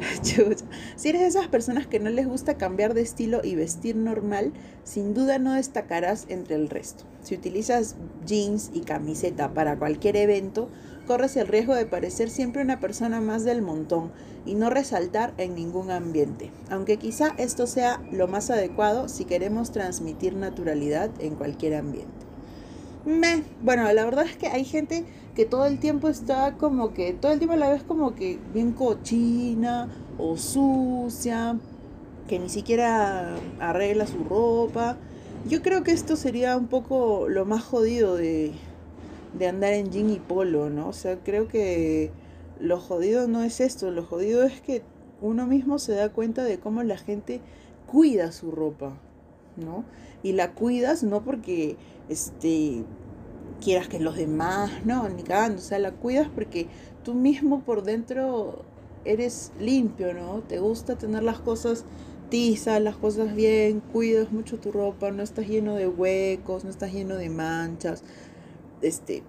Si 0.96 1.08
eres 1.08 1.20
de 1.20 1.26
esas 1.26 1.48
personas 1.48 1.86
que 1.86 2.00
no 2.00 2.10
les 2.10 2.26
gusta 2.26 2.56
cambiar 2.56 2.94
de 2.94 3.02
estilo 3.02 3.40
y 3.42 3.54
vestir 3.54 3.96
normal, 3.96 4.52
sin 4.84 5.14
duda 5.14 5.38
no 5.38 5.54
destacarás 5.54 6.26
entre 6.28 6.56
el 6.56 6.68
resto. 6.68 7.04
Si 7.22 7.34
utilizas 7.34 7.96
jeans 8.26 8.70
y 8.72 8.80
camiseta 8.80 9.52
para 9.52 9.78
cualquier 9.78 10.16
evento, 10.16 10.68
corres 11.06 11.36
el 11.36 11.48
riesgo 11.48 11.74
de 11.74 11.86
parecer 11.86 12.30
siempre 12.30 12.62
una 12.62 12.80
persona 12.80 13.20
más 13.20 13.44
del 13.44 13.62
montón 13.62 14.12
y 14.46 14.54
no 14.54 14.70
resaltar 14.70 15.34
en 15.38 15.54
ningún 15.54 15.90
ambiente, 15.90 16.50
aunque 16.70 16.98
quizá 16.98 17.34
esto 17.36 17.66
sea 17.66 18.00
lo 18.10 18.28
más 18.28 18.50
adecuado 18.50 19.08
si 19.08 19.24
queremos 19.24 19.72
transmitir 19.72 20.34
naturalidad 20.34 21.10
en 21.18 21.34
cualquier 21.34 21.74
ambiente. 21.74 22.19
Me, 23.04 23.42
bueno, 23.62 23.90
la 23.92 24.04
verdad 24.04 24.26
es 24.26 24.36
que 24.36 24.48
hay 24.48 24.64
gente 24.64 25.04
que 25.34 25.46
todo 25.46 25.66
el 25.66 25.78
tiempo 25.78 26.08
está 26.08 26.56
como 26.58 26.92
que, 26.92 27.12
todo 27.14 27.32
el 27.32 27.38
tiempo 27.38 27.56
la 27.56 27.70
ves 27.70 27.82
como 27.82 28.14
que 28.14 28.38
bien 28.52 28.72
cochina 28.72 29.88
o 30.18 30.36
sucia, 30.36 31.58
que 32.28 32.38
ni 32.38 32.48
siquiera 32.48 33.36
arregla 33.58 34.06
su 34.06 34.22
ropa. 34.24 34.96
Yo 35.48 35.62
creo 35.62 35.82
que 35.82 35.92
esto 35.92 36.16
sería 36.16 36.56
un 36.56 36.66
poco 36.66 37.28
lo 37.28 37.46
más 37.46 37.62
jodido 37.62 38.16
de, 38.16 38.52
de 39.38 39.48
andar 39.48 39.72
en 39.72 39.90
jean 39.90 40.10
y 40.10 40.18
polo, 40.18 40.68
¿no? 40.68 40.88
O 40.88 40.92
sea, 40.92 41.18
creo 41.18 41.48
que 41.48 42.10
lo 42.58 42.78
jodido 42.78 43.26
no 43.26 43.42
es 43.42 43.60
esto, 43.60 43.90
lo 43.90 44.04
jodido 44.04 44.44
es 44.44 44.60
que 44.60 44.82
uno 45.22 45.46
mismo 45.46 45.78
se 45.78 45.92
da 45.92 46.10
cuenta 46.10 46.44
de 46.44 46.58
cómo 46.58 46.82
la 46.82 46.98
gente 46.98 47.40
cuida 47.86 48.32
su 48.32 48.50
ropa, 48.50 48.92
¿no? 49.60 49.84
Y 50.22 50.32
la 50.32 50.52
cuidas 50.52 51.02
no 51.02 51.22
porque 51.22 51.76
este 52.08 52.84
quieras 53.60 53.88
que 53.88 54.00
los 54.00 54.16
demás, 54.16 54.70
no, 54.84 55.08
ni 55.08 55.22
o 55.22 55.58
sea, 55.58 55.78
la 55.78 55.92
cuidas 55.92 56.28
porque 56.34 56.66
tú 57.04 57.14
mismo 57.14 57.60
por 57.60 57.82
dentro 57.82 58.64
eres 59.04 59.52
limpio, 59.60 60.14
¿no? 60.14 60.40
Te 60.40 60.58
gusta 60.58 60.96
tener 60.96 61.22
las 61.22 61.40
cosas 61.40 61.84
tizas, 62.30 62.80
las 62.80 62.96
cosas 62.96 63.34
bien, 63.34 63.80
cuidas 63.80 64.32
mucho 64.32 64.58
tu 64.58 64.72
ropa, 64.72 65.10
no 65.10 65.22
estás 65.22 65.48
lleno 65.48 65.74
de 65.74 65.88
huecos, 65.88 66.64
no 66.64 66.70
estás 66.70 66.92
lleno 66.92 67.16
de 67.16 67.28
manchas, 67.28 68.02
este, 68.82 69.22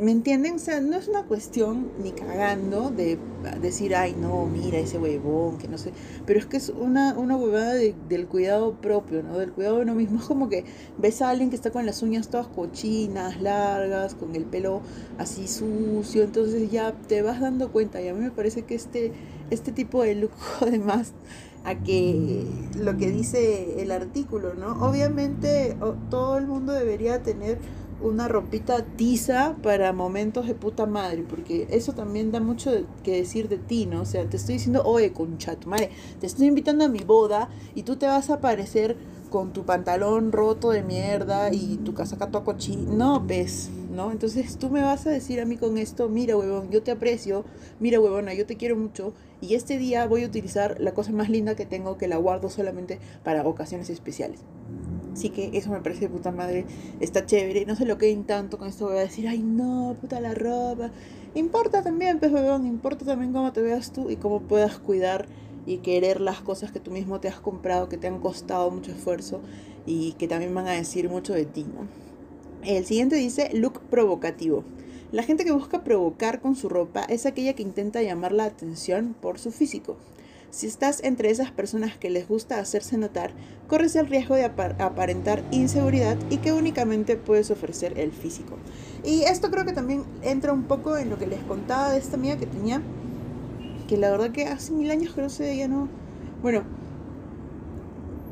¿Me 0.00 0.12
entienden? 0.12 0.54
O 0.54 0.58
sea, 0.58 0.80
no 0.80 0.96
es 0.96 1.08
una 1.08 1.24
cuestión 1.24 1.90
ni 2.02 2.12
cagando 2.12 2.90
de 2.90 3.18
decir, 3.60 3.94
ay, 3.94 4.14
no, 4.18 4.46
mira 4.46 4.78
ese 4.78 4.98
huevón, 4.98 5.58
que 5.58 5.68
no 5.68 5.76
sé. 5.76 5.92
Pero 6.24 6.38
es 6.38 6.46
que 6.46 6.56
es 6.56 6.70
una, 6.70 7.12
una 7.18 7.36
huevada 7.36 7.74
del 7.74 8.26
cuidado 8.26 8.80
propio, 8.80 9.22
¿no? 9.22 9.36
Del 9.36 9.52
cuidado 9.52 9.76
de 9.76 9.82
uno 9.82 9.94
mismo. 9.94 10.20
Es 10.20 10.24
como 10.24 10.48
que 10.48 10.64
ves 10.96 11.20
a 11.20 11.28
alguien 11.28 11.50
que 11.50 11.56
está 11.56 11.70
con 11.70 11.84
las 11.84 12.02
uñas 12.02 12.28
todas 12.28 12.46
cochinas, 12.46 13.42
largas, 13.42 14.14
con 14.14 14.34
el 14.34 14.44
pelo 14.46 14.80
así 15.18 15.46
sucio. 15.46 16.22
Entonces 16.22 16.70
ya 16.70 16.92
te 16.92 17.20
vas 17.20 17.40
dando 17.40 17.70
cuenta. 17.70 18.00
Y 18.00 18.08
a 18.08 18.14
mí 18.14 18.20
me 18.20 18.30
parece 18.30 18.62
que 18.62 18.76
este, 18.76 19.12
este 19.50 19.70
tipo 19.70 20.02
de 20.02 20.14
look, 20.14 20.32
además, 20.62 21.12
a 21.64 21.74
que 21.74 22.46
lo 22.78 22.96
que 22.96 23.10
dice 23.10 23.82
el 23.82 23.90
artículo, 23.90 24.54
¿no? 24.54 24.82
Obviamente 24.82 25.76
todo 26.08 26.38
el 26.38 26.46
mundo 26.46 26.72
debería 26.72 27.22
tener 27.22 27.58
una 28.02 28.28
ropita 28.28 28.84
tiza 28.96 29.56
para 29.62 29.92
momentos 29.92 30.46
de 30.46 30.54
puta 30.54 30.86
madre, 30.86 31.24
porque 31.28 31.66
eso 31.70 31.92
también 31.92 32.32
da 32.32 32.40
mucho 32.40 32.70
que 33.02 33.16
decir 33.16 33.48
de 33.48 33.58
ti, 33.58 33.86
¿no? 33.86 34.02
O 34.02 34.06
sea, 34.06 34.28
te 34.28 34.36
estoy 34.36 34.54
diciendo, 34.54 34.82
oye, 34.84 35.12
concha 35.12 35.56
tu 35.56 35.68
madre, 35.68 35.90
te 36.20 36.26
estoy 36.26 36.46
invitando 36.46 36.84
a 36.84 36.88
mi 36.88 37.00
boda 37.00 37.48
y 37.74 37.82
tú 37.82 37.96
te 37.96 38.06
vas 38.06 38.30
a 38.30 38.34
aparecer 38.34 38.96
con 39.30 39.52
tu 39.52 39.64
pantalón 39.64 40.32
roto 40.32 40.70
de 40.70 40.82
mierda 40.82 41.52
y 41.52 41.78
tu 41.78 41.94
casaca 41.94 42.30
toda 42.30 42.44
cochina. 42.44 42.92
No, 42.92 43.24
ves, 43.24 43.70
¿no? 43.90 44.10
Entonces 44.10 44.58
tú 44.58 44.70
me 44.70 44.82
vas 44.82 45.06
a 45.06 45.10
decir 45.10 45.40
a 45.40 45.46
mí 45.46 45.56
con 45.56 45.78
esto, 45.78 46.08
mira, 46.08 46.36
huevón, 46.36 46.70
yo 46.70 46.82
te 46.82 46.90
aprecio, 46.90 47.44
mira, 47.78 48.00
huevona, 48.00 48.34
yo 48.34 48.44
te 48.44 48.56
quiero 48.56 48.76
mucho 48.76 49.14
y 49.40 49.54
este 49.54 49.78
día 49.78 50.06
voy 50.06 50.24
a 50.24 50.26
utilizar 50.26 50.76
la 50.80 50.92
cosa 50.92 51.12
más 51.12 51.30
linda 51.30 51.54
que 51.54 51.64
tengo 51.64 51.96
que 51.96 52.08
la 52.08 52.16
guardo 52.16 52.50
solamente 52.50 52.98
para 53.22 53.46
ocasiones 53.46 53.88
especiales. 53.88 54.40
Así 55.20 55.28
que 55.28 55.50
eso 55.52 55.68
me 55.70 55.82
parece 55.82 56.08
puta 56.08 56.30
madre, 56.30 56.64
está 56.98 57.26
chévere. 57.26 57.66
No 57.66 57.76
se 57.76 57.84
lo 57.84 57.98
queden 57.98 58.24
tanto 58.24 58.56
con 58.56 58.68
esto 58.68 58.86
voy 58.86 58.96
a 58.96 59.00
decir, 59.00 59.28
ay 59.28 59.42
no, 59.42 59.94
puta 60.00 60.18
la 60.18 60.32
ropa. 60.32 60.92
Importa 61.34 61.82
también, 61.82 62.18
pues 62.18 62.32
bebón, 62.32 62.66
importa 62.66 63.04
también 63.04 63.30
cómo 63.34 63.52
te 63.52 63.60
veas 63.60 63.92
tú 63.92 64.08
y 64.08 64.16
cómo 64.16 64.40
puedas 64.40 64.78
cuidar 64.78 65.26
y 65.66 65.76
querer 65.80 66.22
las 66.22 66.40
cosas 66.40 66.72
que 66.72 66.80
tú 66.80 66.90
mismo 66.90 67.20
te 67.20 67.28
has 67.28 67.38
comprado, 67.38 67.90
que 67.90 67.98
te 67.98 68.06
han 68.06 68.18
costado 68.18 68.70
mucho 68.70 68.92
esfuerzo 68.92 69.42
y 69.84 70.14
que 70.14 70.26
también 70.26 70.54
van 70.54 70.68
a 70.68 70.72
decir 70.72 71.10
mucho 71.10 71.34
de 71.34 71.44
ti, 71.44 71.64
¿no? 71.64 71.86
El 72.66 72.86
siguiente 72.86 73.16
dice 73.16 73.50
look 73.52 73.78
provocativo. 73.90 74.64
La 75.12 75.22
gente 75.22 75.44
que 75.44 75.52
busca 75.52 75.84
provocar 75.84 76.40
con 76.40 76.56
su 76.56 76.70
ropa 76.70 77.02
es 77.02 77.26
aquella 77.26 77.52
que 77.52 77.62
intenta 77.62 78.00
llamar 78.00 78.32
la 78.32 78.44
atención 78.44 79.14
por 79.20 79.38
su 79.38 79.52
físico. 79.52 79.98
Si 80.50 80.66
estás 80.66 81.02
entre 81.04 81.30
esas 81.30 81.52
personas 81.52 81.96
que 81.96 82.10
les 82.10 82.26
gusta 82.26 82.58
hacerse 82.58 82.98
notar, 82.98 83.30
corres 83.68 83.94
el 83.94 84.08
riesgo 84.08 84.34
de 84.34 84.44
aparentar 84.44 85.44
inseguridad 85.52 86.16
y 86.28 86.38
que 86.38 86.52
únicamente 86.52 87.16
puedes 87.16 87.52
ofrecer 87.52 87.98
el 88.00 88.10
físico. 88.10 88.56
Y 89.04 89.22
esto 89.22 89.50
creo 89.52 89.64
que 89.64 89.72
también 89.72 90.02
entra 90.22 90.52
un 90.52 90.64
poco 90.64 90.96
en 90.96 91.08
lo 91.08 91.18
que 91.18 91.28
les 91.28 91.40
contaba 91.44 91.92
de 91.92 91.98
esta 91.98 92.16
amiga 92.16 92.36
que 92.36 92.46
tenía, 92.46 92.82
que 93.86 93.96
la 93.96 94.10
verdad 94.10 94.32
que 94.32 94.46
hace 94.46 94.72
mil 94.72 94.90
años 94.90 95.14
que 95.14 95.22
no 95.22 95.30
sé, 95.30 95.56
ya 95.56 95.68
no... 95.68 95.88
Bueno, 96.42 96.64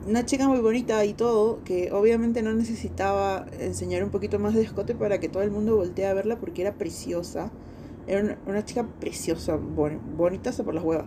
una 0.09 0.25
chica 0.27 0.49
muy 0.49 0.59
bonita 0.59 1.05
y 1.05 1.13
todo, 1.13 1.63
que 1.65 1.93
obviamente 1.93 2.43
no 2.43 2.53
necesitaba 2.53 3.47
enseñar 3.61 4.03
un 4.03 4.11
poquito 4.11 4.41
más 4.41 4.55
de 4.55 4.63
escote 4.63 4.97
para 4.97 5.21
que 5.21 5.29
todo 5.29 5.45
el 5.45 5.53
mundo 5.53 5.77
voltee 5.77 6.07
a 6.07 6.15
verla 6.15 6.41
porque 6.41 6.63
era 6.63 6.75
preciosa. 6.75 7.53
Era 8.09 8.39
una, 8.47 8.65
chica 8.65 8.87
preciosa, 8.99 9.57
bonita 9.57 10.51
hasta 10.51 10.65
por 10.65 10.75
las 10.75 10.83
huevas. 10.83 11.05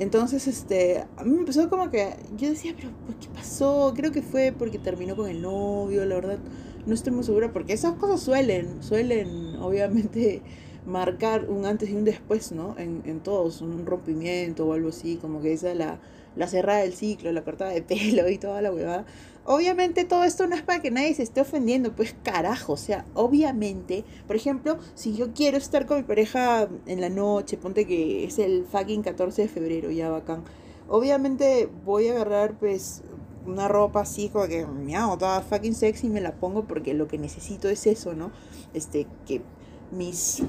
Entonces, 0.00 0.48
este, 0.48 1.04
a 1.18 1.24
mí 1.24 1.30
me 1.30 1.40
empezó 1.40 1.68
como 1.68 1.90
que, 1.90 2.16
yo 2.38 2.48
decía, 2.48 2.72
pero 2.74 2.88
¿qué 3.20 3.28
pasó? 3.34 3.92
Creo 3.94 4.10
que 4.10 4.22
fue 4.22 4.50
porque 4.56 4.78
terminó 4.78 5.14
con 5.14 5.28
el 5.28 5.42
novio, 5.42 6.06
la 6.06 6.14
verdad, 6.14 6.38
no 6.86 6.94
estoy 6.94 7.12
muy 7.12 7.22
segura, 7.22 7.52
porque 7.52 7.74
esas 7.74 7.96
cosas 7.96 8.20
suelen, 8.22 8.82
suelen, 8.82 9.56
obviamente, 9.56 10.40
marcar 10.86 11.50
un 11.50 11.66
antes 11.66 11.90
y 11.90 11.94
un 11.94 12.04
después, 12.04 12.50
¿no? 12.50 12.76
En, 12.78 13.02
en 13.04 13.20
todos, 13.20 13.60
un 13.60 13.84
rompimiento 13.84 14.66
o 14.66 14.72
algo 14.72 14.88
así, 14.88 15.16
como 15.16 15.42
que 15.42 15.52
esa 15.52 15.74
la, 15.74 16.00
la 16.34 16.46
cerrada 16.46 16.80
del 16.80 16.94
ciclo, 16.94 17.30
la 17.32 17.44
cortada 17.44 17.72
de 17.72 17.82
pelo 17.82 18.26
y 18.30 18.38
toda 18.38 18.62
la 18.62 18.72
huevada. 18.72 19.04
Obviamente 19.52 20.04
todo 20.04 20.22
esto 20.22 20.46
no 20.46 20.54
es 20.54 20.62
para 20.62 20.80
que 20.80 20.92
nadie 20.92 21.12
se 21.12 21.24
esté 21.24 21.40
ofendiendo, 21.40 21.90
pues 21.90 22.14
carajo, 22.22 22.74
o 22.74 22.76
sea, 22.76 23.04
obviamente, 23.14 24.04
por 24.28 24.36
ejemplo, 24.36 24.78
si 24.94 25.16
yo 25.16 25.32
quiero 25.32 25.56
estar 25.58 25.86
con 25.86 25.96
mi 25.96 26.04
pareja 26.04 26.68
en 26.86 27.00
la 27.00 27.08
noche, 27.08 27.56
ponte 27.56 27.84
que 27.84 28.22
es 28.22 28.38
el 28.38 28.64
fucking 28.64 29.02
14 29.02 29.42
de 29.42 29.48
febrero, 29.48 29.90
ya 29.90 30.08
bacán. 30.08 30.44
Obviamente 30.86 31.68
voy 31.84 32.06
a 32.06 32.12
agarrar 32.12 32.60
pues 32.60 33.02
una 33.44 33.66
ropa 33.66 34.02
así 34.02 34.28
como 34.28 34.46
que 34.46 34.66
me 34.66 34.94
hago 34.94 35.18
toda 35.18 35.40
fucking 35.40 35.74
sexy 35.74 36.06
y 36.06 36.10
me 36.10 36.20
la 36.20 36.36
pongo 36.36 36.68
porque 36.68 36.94
lo 36.94 37.08
que 37.08 37.18
necesito 37.18 37.68
es 37.68 37.88
eso, 37.88 38.14
¿no? 38.14 38.30
Este, 38.72 39.08
que 39.26 39.42
mis 39.90 40.44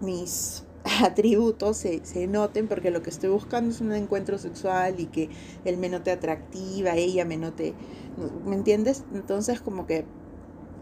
mis 0.00 0.64
atributos 1.02 1.78
se, 1.78 2.04
se, 2.04 2.26
noten 2.26 2.68
porque 2.68 2.90
lo 2.90 3.02
que 3.02 3.10
estoy 3.10 3.30
buscando 3.30 3.70
es 3.70 3.80
un 3.80 3.92
encuentro 3.92 4.38
sexual 4.38 5.00
y 5.00 5.06
que 5.06 5.30
él 5.64 5.78
me 5.78 5.88
note 5.88 6.10
atractiva, 6.10 6.94
ella 6.94 7.24
me 7.24 7.36
note, 7.36 7.74
¿me 8.46 8.54
entiendes? 8.54 9.04
Entonces 9.14 9.60
como 9.60 9.86
que 9.86 10.04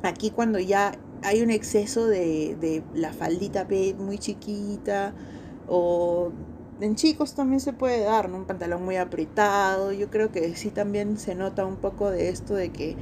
aquí 0.03 0.31
cuando 0.31 0.59
ya 0.59 0.93
hay 1.23 1.43
un 1.43 1.51
exceso 1.51 2.07
de, 2.07 2.57
de 2.61 2.83
la 2.95 3.13
faldita 3.13 3.67
muy 3.99 4.19
chiquita 4.19 5.15
o 5.69 6.33
en 6.81 6.97
chicos 6.97 7.35
también 7.35 7.61
se 7.61 7.73
puede 7.73 8.03
dar, 8.03 8.29
¿no? 8.29 8.39
Un 8.39 8.45
pantalón 8.45 8.85
muy 8.85 8.97
apretado. 8.97 9.93
Yo 9.93 10.11
creo 10.11 10.33
que 10.33 10.57
sí 10.57 10.71
también 10.71 11.17
se 11.17 11.37
nota 11.37 11.65
un 11.65 11.77
poco 11.77 12.11
de 12.11 12.29
esto 12.29 12.55
de 12.55 12.71
que 12.71 12.97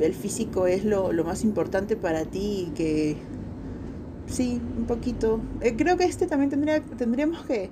el 0.00 0.14
físico 0.14 0.66
es 0.66 0.84
lo, 0.84 1.12
más 1.24 1.44
importante 1.44 1.96
para 1.96 2.24
ti 2.24 2.68
y 2.68 2.70
que 2.74 3.16
sí, 4.26 4.60
un 4.76 4.86
poquito. 4.86 5.40
Eh, 5.60 5.74
creo 5.76 5.96
que 5.96 6.04
este 6.04 6.26
también 6.26 6.50
tendría, 6.50 6.82
tendríamos 6.82 7.44
que, 7.46 7.70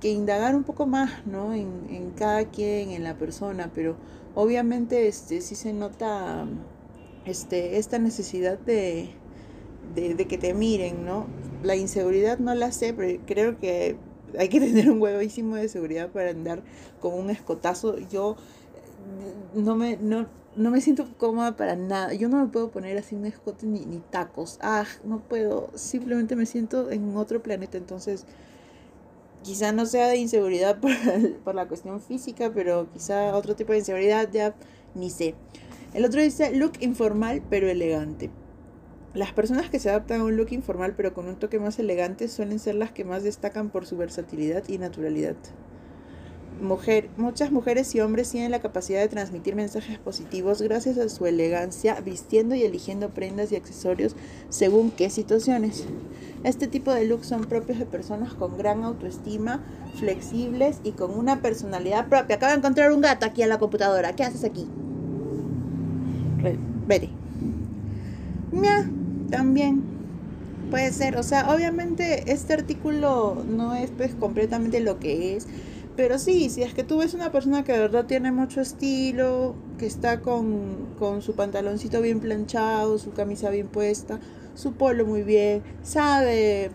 que 0.00 0.10
indagar 0.10 0.54
un 0.54 0.64
poco 0.64 0.86
más, 0.86 1.26
¿no? 1.26 1.54
En, 1.54 1.86
en, 1.90 2.10
cada 2.10 2.44
quien, 2.44 2.90
en 2.90 3.04
la 3.04 3.16
persona, 3.16 3.70
pero 3.74 3.96
obviamente 4.34 5.08
este, 5.08 5.40
sí 5.40 5.54
se 5.54 5.72
nota 5.72 6.46
este, 7.24 7.78
esta 7.78 7.98
necesidad 7.98 8.58
de, 8.58 9.10
de, 9.94 10.26
que 10.26 10.38
te 10.38 10.54
miren, 10.54 11.04
¿no? 11.04 11.26
La 11.62 11.76
inseguridad 11.76 12.38
no 12.38 12.54
la 12.54 12.72
sé, 12.72 12.94
pero 12.94 13.20
creo 13.26 13.58
que 13.58 13.96
hay 14.38 14.48
que 14.48 14.60
tener 14.60 14.90
un 14.90 15.00
huevísimo 15.00 15.56
de 15.56 15.68
seguridad 15.68 16.10
para 16.10 16.30
andar 16.30 16.62
con 17.00 17.14
un 17.14 17.30
escotazo. 17.30 17.98
Yo 18.10 18.36
no 19.54 19.76
me, 19.76 19.96
no, 19.96 20.26
no 20.56 20.70
me 20.70 20.80
siento 20.80 21.06
cómoda 21.16 21.56
para 21.56 21.76
nada. 21.76 22.12
Yo 22.14 22.28
no 22.28 22.38
me 22.38 22.46
puedo 22.46 22.70
poner 22.70 22.98
así 22.98 23.14
un 23.14 23.26
escote 23.26 23.66
ni, 23.66 23.86
ni 23.86 23.98
tacos. 23.98 24.58
Ah, 24.60 24.84
no 25.04 25.20
puedo. 25.20 25.70
Simplemente 25.74 26.36
me 26.36 26.46
siento 26.46 26.90
en 26.90 27.16
otro 27.16 27.42
planeta. 27.42 27.78
Entonces, 27.78 28.26
quizá 29.42 29.72
no 29.72 29.86
sea 29.86 30.08
de 30.08 30.16
inseguridad 30.16 30.78
por, 30.80 30.90
por 31.44 31.54
la 31.54 31.68
cuestión 31.68 32.00
física, 32.00 32.50
pero 32.52 32.88
quizá 32.92 33.34
otro 33.36 33.54
tipo 33.56 33.72
de 33.72 33.78
inseguridad 33.78 34.28
ya 34.32 34.54
ni 34.94 35.10
sé. 35.10 35.34
El 35.94 36.04
otro 36.04 36.20
dice 36.20 36.54
look 36.54 36.72
informal 36.80 37.42
pero 37.48 37.68
elegante. 37.68 38.30
Las 39.12 39.32
personas 39.32 39.70
que 39.70 39.80
se 39.80 39.90
adaptan 39.90 40.20
a 40.20 40.24
un 40.24 40.36
look 40.36 40.52
informal 40.52 40.94
pero 40.96 41.14
con 41.14 41.26
un 41.26 41.36
toque 41.36 41.58
más 41.58 41.78
elegante 41.80 42.28
suelen 42.28 42.60
ser 42.60 42.76
las 42.76 42.92
que 42.92 43.04
más 43.04 43.24
destacan 43.24 43.70
por 43.70 43.86
su 43.86 43.96
versatilidad 43.96 44.62
y 44.68 44.78
naturalidad 44.78 45.36
mujer, 46.60 47.08
muchas 47.16 47.52
mujeres 47.52 47.94
y 47.94 48.00
hombres 48.00 48.30
tienen 48.30 48.50
la 48.50 48.60
capacidad 48.60 49.00
de 49.00 49.08
transmitir 49.08 49.54
mensajes 49.56 49.98
positivos 49.98 50.60
gracias 50.62 50.98
a 50.98 51.08
su 51.08 51.26
elegancia, 51.26 52.00
vistiendo 52.00 52.54
y 52.54 52.62
eligiendo 52.62 53.10
prendas 53.10 53.52
y 53.52 53.56
accesorios 53.56 54.16
según 54.48 54.90
qué 54.90 55.10
situaciones. 55.10 55.84
Este 56.44 56.66
tipo 56.68 56.92
de 56.92 57.04
looks 57.04 57.26
son 57.26 57.44
propios 57.44 57.78
de 57.78 57.86
personas 57.86 58.34
con 58.34 58.56
gran 58.56 58.84
autoestima, 58.84 59.62
flexibles 59.98 60.80
y 60.84 60.92
con 60.92 61.16
una 61.18 61.42
personalidad 61.42 62.08
propia. 62.08 62.36
Acabo 62.36 62.52
de 62.52 62.58
encontrar 62.58 62.92
un 62.92 63.00
gato 63.00 63.26
aquí 63.26 63.42
en 63.42 63.48
la 63.48 63.58
computadora. 63.58 64.14
¿Qué 64.14 64.24
haces 64.24 64.44
aquí? 64.44 64.66
Vete. 66.86 67.10
También 69.30 69.82
puede 70.70 70.92
ser. 70.92 71.16
O 71.16 71.22
sea, 71.22 71.54
obviamente 71.54 72.32
este 72.32 72.54
artículo 72.54 73.44
no 73.48 73.74
es 73.74 73.90
pues 73.90 74.14
completamente 74.14 74.80
lo 74.80 74.98
que 74.98 75.36
es 75.36 75.46
pero 76.00 76.18
sí, 76.18 76.48
si 76.48 76.62
es 76.62 76.72
que 76.72 76.82
tú 76.82 76.96
ves 76.96 77.12
una 77.12 77.30
persona 77.30 77.62
que 77.62 77.72
de 77.72 77.78
verdad 77.78 78.06
tiene 78.06 78.32
mucho 78.32 78.62
estilo, 78.62 79.54
que 79.78 79.84
está 79.84 80.22
con, 80.22 80.94
con 80.98 81.20
su 81.20 81.34
pantaloncito 81.34 82.00
bien 82.00 82.20
planchado, 82.20 82.96
su 82.96 83.12
camisa 83.12 83.50
bien 83.50 83.68
puesta, 83.68 84.18
su 84.54 84.72
polo 84.72 85.04
muy 85.04 85.24
bien, 85.24 85.62
sabe 85.82 86.70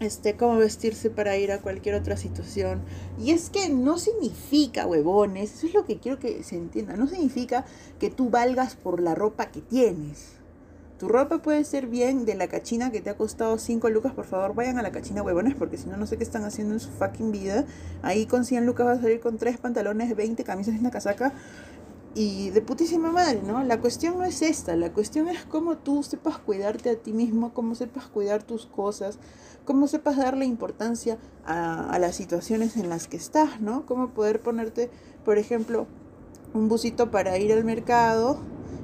este, 0.00 0.34
cómo 0.34 0.56
vestirse 0.56 1.08
para 1.08 1.36
ir 1.36 1.52
a 1.52 1.60
cualquier 1.60 1.94
otra 1.94 2.16
situación. 2.16 2.82
Y 3.16 3.30
es 3.30 3.48
que 3.48 3.68
no 3.68 3.96
significa, 3.96 4.88
huevones, 4.88 5.54
eso 5.54 5.68
es 5.68 5.74
lo 5.74 5.84
que 5.84 5.98
quiero 5.98 6.18
que 6.18 6.42
se 6.42 6.56
entienda, 6.56 6.96
no 6.96 7.06
significa 7.06 7.64
que 8.00 8.10
tú 8.10 8.28
valgas 8.28 8.74
por 8.74 9.00
la 9.00 9.14
ropa 9.14 9.52
que 9.52 9.60
tienes. 9.60 10.37
Tu 10.98 11.06
ropa 11.06 11.38
puede 11.38 11.62
ser 11.62 11.86
bien 11.86 12.24
de 12.24 12.34
la 12.34 12.48
cachina 12.48 12.90
que 12.90 13.00
te 13.00 13.08
ha 13.08 13.16
costado 13.16 13.56
5 13.56 13.88
lucas. 13.88 14.12
Por 14.14 14.24
favor, 14.24 14.56
vayan 14.56 14.78
a 14.78 14.82
la 14.82 14.90
cachina 14.90 15.22
huevones 15.22 15.54
porque 15.54 15.76
si 15.76 15.88
no, 15.88 15.96
no 15.96 16.06
sé 16.06 16.18
qué 16.18 16.24
están 16.24 16.42
haciendo 16.42 16.74
en 16.74 16.80
su 16.80 16.90
fucking 16.90 17.30
vida. 17.30 17.64
Ahí 18.02 18.26
con 18.26 18.44
100 18.44 18.66
lucas 18.66 18.86
vas 18.86 18.98
a 18.98 19.02
salir 19.02 19.20
con 19.20 19.38
3 19.38 19.58
pantalones, 19.58 20.14
20 20.16 20.42
camisas 20.42 20.74
y 20.74 20.78
una 20.78 20.90
casaca. 20.90 21.32
Y 22.16 22.50
de 22.50 22.62
putísima 22.62 23.12
madre, 23.12 23.40
¿no? 23.46 23.62
La 23.62 23.80
cuestión 23.80 24.18
no 24.18 24.24
es 24.24 24.42
esta. 24.42 24.74
La 24.74 24.92
cuestión 24.92 25.28
es 25.28 25.44
cómo 25.44 25.76
tú 25.78 26.02
sepas 26.02 26.38
cuidarte 26.38 26.90
a 26.90 26.96
ti 26.96 27.12
mismo, 27.12 27.54
cómo 27.54 27.76
sepas 27.76 28.08
cuidar 28.08 28.42
tus 28.42 28.66
cosas, 28.66 29.20
cómo 29.64 29.86
sepas 29.86 30.16
darle 30.16 30.46
importancia 30.46 31.16
a, 31.44 31.90
a 31.90 31.98
las 32.00 32.16
situaciones 32.16 32.76
en 32.76 32.88
las 32.88 33.06
que 33.06 33.18
estás, 33.18 33.60
¿no? 33.60 33.86
Cómo 33.86 34.08
poder 34.08 34.40
ponerte, 34.40 34.90
por 35.24 35.38
ejemplo, 35.38 35.86
un 36.54 36.68
busito 36.68 37.12
para 37.12 37.38
ir 37.38 37.52
al 37.52 37.62
mercado 37.62 38.40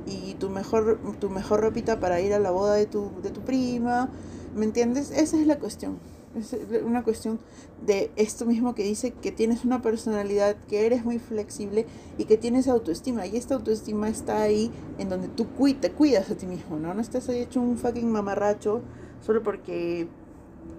y 0.06 0.34
tu 0.34 0.50
mejor, 0.50 0.98
tu 1.20 1.30
mejor 1.30 1.60
ropita 1.60 2.00
para 2.00 2.20
ir 2.20 2.34
a 2.34 2.38
la 2.38 2.50
boda 2.50 2.74
de 2.74 2.86
tu, 2.86 3.10
de 3.22 3.30
tu 3.30 3.40
prima, 3.40 4.10
¿me 4.54 4.64
entiendes? 4.64 5.10
Esa 5.10 5.38
es 5.38 5.46
la 5.46 5.58
cuestión. 5.58 5.98
Es 6.36 6.56
una 6.84 7.04
cuestión 7.04 7.38
de 7.86 8.10
esto 8.16 8.44
mismo 8.44 8.74
que 8.74 8.82
dice 8.82 9.12
que 9.12 9.30
tienes 9.30 9.64
una 9.64 9.82
personalidad, 9.82 10.56
que 10.68 10.84
eres 10.84 11.04
muy 11.04 11.20
flexible 11.20 11.86
y 12.18 12.24
que 12.24 12.36
tienes 12.36 12.66
autoestima. 12.66 13.26
Y 13.26 13.36
esta 13.36 13.54
autoestima 13.54 14.08
está 14.08 14.42
ahí 14.42 14.72
en 14.98 15.08
donde 15.08 15.28
tú 15.28 15.46
te 15.80 15.92
cuidas 15.92 16.30
a 16.30 16.34
ti 16.34 16.46
mismo, 16.46 16.78
¿no? 16.78 16.92
No 16.92 17.00
estás 17.00 17.28
ahí 17.28 17.38
hecho 17.38 17.60
un 17.60 17.78
fucking 17.78 18.10
mamarracho 18.10 18.82
solo 19.20 19.44
porque 19.44 20.08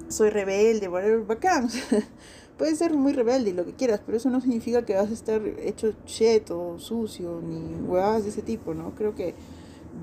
soy 0.09 0.29
rebelde, 0.29 0.89
whatever, 0.89 1.21
bacán. 1.21 1.69
puedes 2.57 2.77
ser 2.77 2.93
muy 2.93 3.13
rebelde 3.13 3.51
y 3.51 3.53
lo 3.53 3.65
que 3.65 3.73
quieras, 3.73 4.01
pero 4.05 4.17
eso 4.17 4.29
no 4.29 4.41
significa 4.41 4.85
que 4.85 4.95
vas 4.95 5.09
a 5.09 5.13
estar 5.13 5.41
hecho 5.59 5.93
cheto, 6.05 6.79
sucio, 6.79 7.41
ni 7.41 7.75
huevadas 7.81 8.23
de 8.23 8.29
ese 8.29 8.41
tipo, 8.41 8.73
¿no? 8.73 8.95
Creo 8.95 9.15
que 9.15 9.35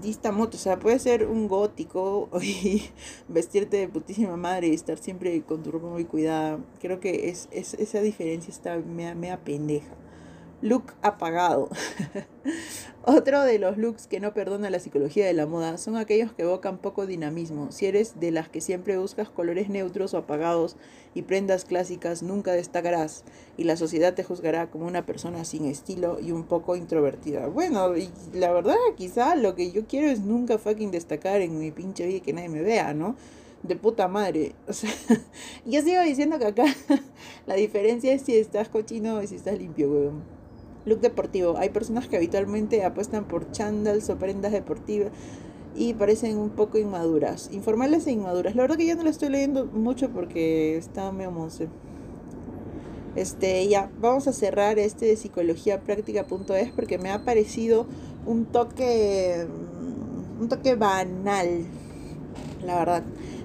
dista 0.00 0.32
mucho, 0.32 0.56
o 0.56 0.60
sea, 0.60 0.78
puedes 0.78 1.02
ser 1.02 1.26
un 1.26 1.48
gótico 1.48 2.28
y 2.42 2.82
vestirte 3.28 3.76
de 3.76 3.88
putísima 3.88 4.36
madre 4.36 4.68
y 4.68 4.74
estar 4.74 4.98
siempre 4.98 5.42
con 5.42 5.62
tu 5.62 5.70
ropa 5.70 5.88
muy 5.88 6.04
cuidada. 6.04 6.58
Creo 6.80 7.00
que 7.00 7.28
es, 7.28 7.48
es 7.50 7.74
esa 7.74 8.00
diferencia 8.00 8.50
está 8.50 8.76
mea, 8.78 9.14
mea 9.14 9.38
pendeja 9.44 10.01
look 10.62 10.94
apagado. 11.02 11.68
Otro 13.04 13.42
de 13.42 13.58
los 13.58 13.78
looks 13.78 14.06
que 14.06 14.20
no 14.20 14.32
perdona 14.32 14.70
la 14.70 14.78
psicología 14.78 15.26
de 15.26 15.32
la 15.32 15.46
moda 15.46 15.76
son 15.76 15.96
aquellos 15.96 16.32
que 16.32 16.42
evocan 16.42 16.78
poco 16.78 17.04
dinamismo. 17.04 17.72
Si 17.72 17.86
eres 17.86 18.20
de 18.20 18.30
las 18.30 18.48
que 18.48 18.60
siempre 18.60 18.96
buscas 18.96 19.28
colores 19.28 19.68
neutros 19.68 20.14
o 20.14 20.18
apagados 20.18 20.76
y 21.12 21.22
prendas 21.22 21.64
clásicas, 21.64 22.22
nunca 22.22 22.52
destacarás 22.52 23.24
y 23.56 23.64
la 23.64 23.76
sociedad 23.76 24.14
te 24.14 24.22
juzgará 24.22 24.70
como 24.70 24.86
una 24.86 25.04
persona 25.04 25.44
sin 25.44 25.66
estilo 25.66 26.20
y 26.20 26.30
un 26.30 26.44
poco 26.44 26.76
introvertida. 26.76 27.48
Bueno, 27.48 27.96
y 27.96 28.08
la 28.32 28.52
verdad 28.52 28.76
quizá 28.96 29.34
lo 29.34 29.56
que 29.56 29.72
yo 29.72 29.86
quiero 29.88 30.06
es 30.06 30.20
nunca 30.20 30.58
fucking 30.58 30.92
destacar 30.92 31.40
en 31.40 31.58
mi 31.58 31.72
pinche 31.72 32.06
vida 32.06 32.18
y 32.18 32.20
que 32.20 32.32
nadie 32.32 32.48
me 32.48 32.62
vea, 32.62 32.94
¿no? 32.94 33.16
de 33.62 33.76
puta 33.76 34.08
madre. 34.08 34.54
O 34.68 34.72
sea, 34.72 34.90
yo 35.66 35.82
sigo 35.82 36.02
diciendo 36.02 36.38
que 36.38 36.46
acá 36.46 36.64
la 37.46 37.54
diferencia 37.54 38.12
es 38.12 38.22
si 38.22 38.36
estás 38.36 38.68
cochino 38.68 39.16
o 39.16 39.26
si 39.26 39.36
estás 39.36 39.58
limpio, 39.58 39.90
weón. 39.90 40.41
Look 40.84 41.00
deportivo. 41.00 41.56
Hay 41.58 41.70
personas 41.70 42.08
que 42.08 42.16
habitualmente 42.16 42.84
apuestan 42.84 43.24
por 43.24 43.50
chandals 43.50 44.10
o 44.10 44.16
prendas 44.16 44.52
deportivas 44.52 45.10
y 45.74 45.94
parecen 45.94 46.38
un 46.38 46.50
poco 46.50 46.78
inmaduras. 46.78 47.50
Informales 47.52 48.06
e 48.06 48.12
inmaduras. 48.12 48.54
La 48.54 48.62
verdad 48.62 48.76
que 48.76 48.86
ya 48.86 48.94
no 48.94 49.04
la 49.04 49.10
estoy 49.10 49.28
leyendo 49.28 49.66
mucho 49.66 50.10
porque 50.10 50.76
está 50.76 51.12
medio 51.12 51.30
monce. 51.30 51.68
Este, 53.14 53.68
ya, 53.68 53.90
vamos 54.00 54.26
a 54.26 54.32
cerrar 54.32 54.78
este 54.78 55.06
de 55.06 55.16
psicologiapráctica.es 55.16 56.72
porque 56.72 56.98
me 56.98 57.10
ha 57.10 57.24
parecido 57.24 57.86
un 58.24 58.46
toque 58.46 59.46
un 60.40 60.48
toque 60.48 60.74
banal. 60.74 61.64
La 62.64 62.76
verdad. 62.76 63.02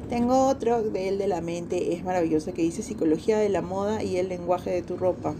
Tengo 0.09 0.47
otro 0.47 0.83
de 0.83 1.09
el 1.09 1.17
de 1.17 1.27
la 1.27 1.41
mente, 1.41 1.93
es 1.93 2.03
maravilloso, 2.05 2.53
que 2.53 2.61
dice 2.61 2.81
psicología 2.81 3.37
de 3.37 3.49
la 3.49 3.61
moda 3.61 4.01
y 4.03 4.15
el 4.15 4.29
lenguaje 4.29 4.69
de 4.69 4.81
tu 4.81 4.95
ropa. 4.95 5.35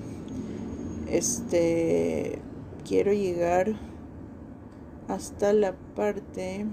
Este, 1.10 2.40
quiero 2.86 3.14
llegar 3.14 3.76
hasta 5.08 5.54
la 5.54 5.74
parte 5.96 6.66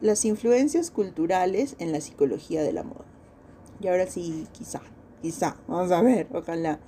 las 0.00 0.24
influencias 0.24 0.90
culturales 0.90 1.76
en 1.78 1.92
la 1.92 2.00
psicología 2.00 2.62
de 2.62 2.72
la 2.72 2.82
moda. 2.82 3.04
Y 3.80 3.88
ahora 3.88 4.06
sí, 4.06 4.46
quizá, 4.52 4.80
quizá, 5.22 5.56
vamos 5.68 5.90
a 5.90 6.02
ver, 6.02 6.28
ojalá. 6.32 6.80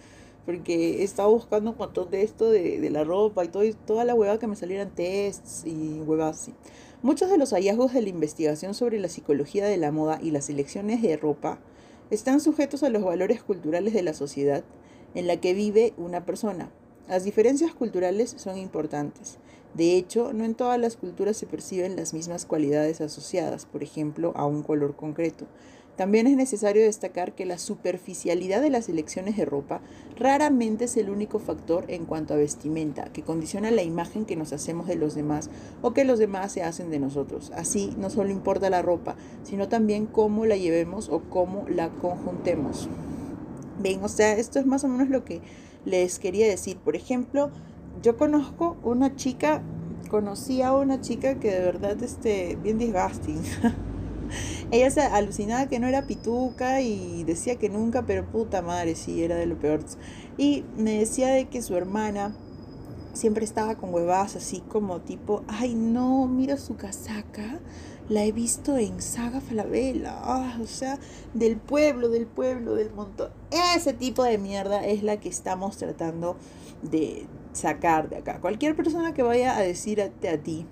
Porque 0.46 1.00
he 1.00 1.02
estado 1.02 1.30
buscando 1.30 1.72
un 1.72 1.76
montón 1.76 2.10
de 2.10 2.22
esto 2.22 2.50
de, 2.50 2.80
de 2.80 2.90
la 2.90 3.04
ropa 3.04 3.44
y 3.44 3.48
todo, 3.48 3.62
toda 3.86 4.04
la 4.04 4.14
hueva 4.14 4.38
que 4.38 4.46
me 4.46 4.56
salieran 4.56 4.90
tests 4.90 5.64
y 5.66 6.00
huevas 6.00 6.40
así. 6.40 6.54
Muchos 7.02 7.30
de 7.30 7.36
los 7.36 7.52
hallazgos 7.52 7.92
de 7.92 8.02
la 8.02 8.08
investigación 8.08 8.72
sobre 8.72 8.98
la 8.98 9.08
psicología 9.08 9.66
de 9.66 9.76
la 9.76 9.92
moda 9.92 10.18
y 10.22 10.30
las 10.30 10.46
selecciones 10.46 11.02
de 11.02 11.16
ropa 11.18 11.58
están 12.10 12.40
sujetos 12.40 12.82
a 12.82 12.90
los 12.90 13.02
valores 13.02 13.42
culturales 13.42 13.92
de 13.94 14.02
la 14.02 14.14
sociedad 14.14 14.64
en 15.14 15.26
la 15.26 15.38
que 15.38 15.54
vive 15.54 15.92
una 15.96 16.24
persona. 16.24 16.70
Las 17.08 17.24
diferencias 17.24 17.72
culturales 17.74 18.34
son 18.36 18.58
importantes. 18.58 19.38
De 19.74 19.96
hecho, 19.96 20.32
no 20.32 20.44
en 20.44 20.54
todas 20.54 20.78
las 20.78 20.96
culturas 20.96 21.36
se 21.36 21.46
perciben 21.46 21.96
las 21.96 22.14
mismas 22.14 22.46
cualidades 22.46 23.00
asociadas, 23.00 23.66
por 23.66 23.82
ejemplo, 23.82 24.32
a 24.34 24.46
un 24.46 24.62
color 24.62 24.96
concreto. 24.96 25.46
También 25.98 26.28
es 26.28 26.36
necesario 26.36 26.84
destacar 26.84 27.34
que 27.34 27.44
la 27.44 27.58
superficialidad 27.58 28.62
de 28.62 28.70
las 28.70 28.88
elecciones 28.88 29.36
de 29.36 29.44
ropa 29.44 29.80
raramente 30.16 30.84
es 30.84 30.96
el 30.96 31.10
único 31.10 31.40
factor 31.40 31.86
en 31.88 32.04
cuanto 32.04 32.34
a 32.34 32.36
vestimenta 32.36 33.06
que 33.12 33.24
condiciona 33.24 33.72
la 33.72 33.82
imagen 33.82 34.24
que 34.24 34.36
nos 34.36 34.52
hacemos 34.52 34.86
de 34.86 34.94
los 34.94 35.16
demás 35.16 35.50
o 35.82 35.94
que 35.94 36.04
los 36.04 36.20
demás 36.20 36.52
se 36.52 36.62
hacen 36.62 36.92
de 36.92 37.00
nosotros. 37.00 37.50
Así, 37.52 37.96
no 37.98 38.10
solo 38.10 38.30
importa 38.30 38.70
la 38.70 38.80
ropa, 38.80 39.16
sino 39.42 39.66
también 39.66 40.06
cómo 40.06 40.46
la 40.46 40.56
llevemos 40.56 41.08
o 41.08 41.22
cómo 41.22 41.64
la 41.68 41.88
conjuntemos. 41.88 42.88
Bien, 43.80 44.00
o 44.04 44.08
sea, 44.08 44.34
esto 44.36 44.60
es 44.60 44.66
más 44.66 44.84
o 44.84 44.88
menos 44.88 45.08
lo 45.08 45.24
que 45.24 45.40
les 45.84 46.20
quería 46.20 46.46
decir. 46.46 46.76
Por 46.76 46.94
ejemplo, 46.94 47.50
yo 48.04 48.16
conozco 48.16 48.76
una 48.84 49.16
chica, 49.16 49.62
conocí 50.08 50.62
a 50.62 50.72
una 50.76 51.00
chica 51.00 51.40
que 51.40 51.50
de 51.50 51.60
verdad, 51.60 52.00
este, 52.00 52.56
bien 52.62 52.78
disgusting. 52.78 53.42
Ella 54.70 54.90
se 54.90 55.00
alucinaba 55.00 55.66
que 55.66 55.78
no 55.78 55.86
era 55.86 56.06
pituca 56.06 56.82
y 56.82 57.24
decía 57.24 57.56
que 57.56 57.70
nunca, 57.70 58.04
pero 58.04 58.26
puta 58.26 58.60
madre, 58.60 58.96
sí, 58.96 59.22
era 59.22 59.36
de 59.36 59.46
lo 59.46 59.58
peor. 59.58 59.80
Y 60.36 60.64
me 60.76 60.98
decía 60.98 61.28
de 61.28 61.48
que 61.48 61.62
su 61.62 61.74
hermana 61.74 62.36
siempre 63.14 63.44
estaba 63.44 63.76
con 63.76 63.92
huevadas 63.92 64.36
así 64.36 64.60
como 64.68 65.00
tipo, 65.00 65.42
ay 65.48 65.74
no, 65.74 66.26
mira 66.28 66.56
su 66.56 66.76
casaca, 66.76 67.60
la 68.08 68.24
he 68.24 68.32
visto 68.32 68.76
en 68.78 69.02
Saga 69.02 69.40
Falabella, 69.40 70.14
ah, 70.22 70.58
o 70.62 70.66
sea, 70.66 70.98
del 71.34 71.56
pueblo, 71.56 72.08
del 72.08 72.26
pueblo, 72.26 72.74
del 72.74 72.92
montón. 72.92 73.30
Ese 73.74 73.92
tipo 73.92 74.22
de 74.22 74.38
mierda 74.38 74.84
es 74.84 75.02
la 75.02 75.18
que 75.18 75.28
estamos 75.28 75.76
tratando 75.76 76.36
de 76.82 77.26
sacar 77.52 78.08
de 78.08 78.16
acá. 78.16 78.40
Cualquier 78.40 78.76
persona 78.76 79.12
que 79.14 79.22
vaya 79.22 79.56
a 79.56 79.62
decirte 79.62 80.28
a 80.28 80.38
ti 80.38 80.66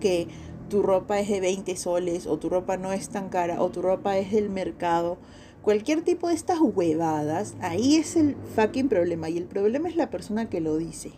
que 0.00 0.28
tu 0.68 0.82
ropa 0.82 1.20
es 1.20 1.28
de 1.28 1.40
20 1.40 1.76
soles 1.76 2.26
o 2.26 2.38
tu 2.38 2.48
ropa 2.48 2.76
no 2.76 2.92
es 2.92 3.08
tan 3.08 3.28
cara 3.28 3.62
o 3.62 3.70
tu 3.70 3.82
ropa 3.82 4.18
es 4.18 4.32
del 4.32 4.50
mercado, 4.50 5.18
cualquier 5.62 6.02
tipo 6.02 6.28
de 6.28 6.34
estas 6.34 6.60
huevadas, 6.60 7.54
ahí 7.60 7.96
es 7.96 8.16
el 8.16 8.36
fucking 8.54 8.88
problema 8.88 9.30
y 9.30 9.38
el 9.38 9.44
problema 9.44 9.88
es 9.88 9.96
la 9.96 10.10
persona 10.10 10.48
que 10.48 10.60
lo 10.60 10.76
dice. 10.76 11.12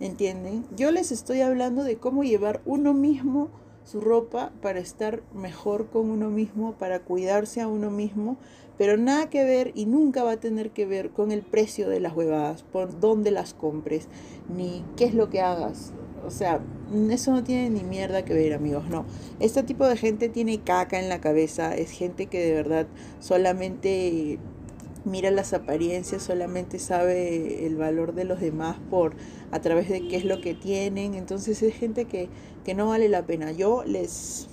¿Entienden? 0.00 0.64
Yo 0.76 0.92
les 0.92 1.10
estoy 1.10 1.40
hablando 1.40 1.82
de 1.82 1.96
cómo 1.96 2.22
llevar 2.22 2.62
uno 2.64 2.94
mismo 2.94 3.48
su 3.84 4.00
ropa 4.00 4.52
para 4.60 4.80
estar 4.80 5.22
mejor 5.34 5.88
con 5.88 6.10
uno 6.10 6.28
mismo, 6.28 6.74
para 6.74 7.00
cuidarse 7.00 7.62
a 7.62 7.68
uno 7.68 7.90
mismo, 7.90 8.36
pero 8.76 8.96
nada 8.96 9.30
que 9.30 9.44
ver 9.44 9.72
y 9.74 9.86
nunca 9.86 10.22
va 10.22 10.32
a 10.32 10.40
tener 10.40 10.70
que 10.70 10.86
ver 10.86 11.10
con 11.10 11.32
el 11.32 11.42
precio 11.42 11.88
de 11.88 11.98
las 11.98 12.14
huevadas, 12.14 12.62
por 12.62 13.00
dónde 13.00 13.30
las 13.30 13.54
compres, 13.54 14.08
ni 14.54 14.84
qué 14.96 15.06
es 15.06 15.14
lo 15.14 15.30
que 15.30 15.40
hagas. 15.40 15.92
O 16.26 16.30
sea, 16.30 16.60
eso 17.10 17.32
no 17.32 17.42
tiene 17.44 17.70
ni 17.70 17.84
mierda 17.84 18.24
que 18.24 18.34
ver, 18.34 18.52
amigos, 18.52 18.88
no. 18.88 19.04
Este 19.40 19.62
tipo 19.62 19.86
de 19.86 19.96
gente 19.96 20.28
tiene 20.28 20.60
caca 20.60 20.98
en 20.98 21.08
la 21.08 21.20
cabeza, 21.20 21.74
es 21.74 21.90
gente 21.90 22.26
que 22.26 22.40
de 22.44 22.52
verdad 22.54 22.86
solamente 23.20 24.38
mira 25.04 25.30
las 25.30 25.52
apariencias, 25.52 26.22
solamente 26.22 26.78
sabe 26.78 27.66
el 27.66 27.76
valor 27.76 28.14
de 28.14 28.24
los 28.24 28.40
demás 28.40 28.76
por 28.90 29.14
a 29.50 29.60
través 29.60 29.88
de 29.88 30.06
qué 30.08 30.16
es 30.16 30.24
lo 30.24 30.40
que 30.40 30.54
tienen. 30.54 31.14
Entonces 31.14 31.62
es 31.62 31.74
gente 31.74 32.04
que, 32.04 32.28
que 32.64 32.74
no 32.74 32.88
vale 32.88 33.08
la 33.08 33.24
pena. 33.26 33.52
Yo 33.52 33.84
les, 33.84 34.48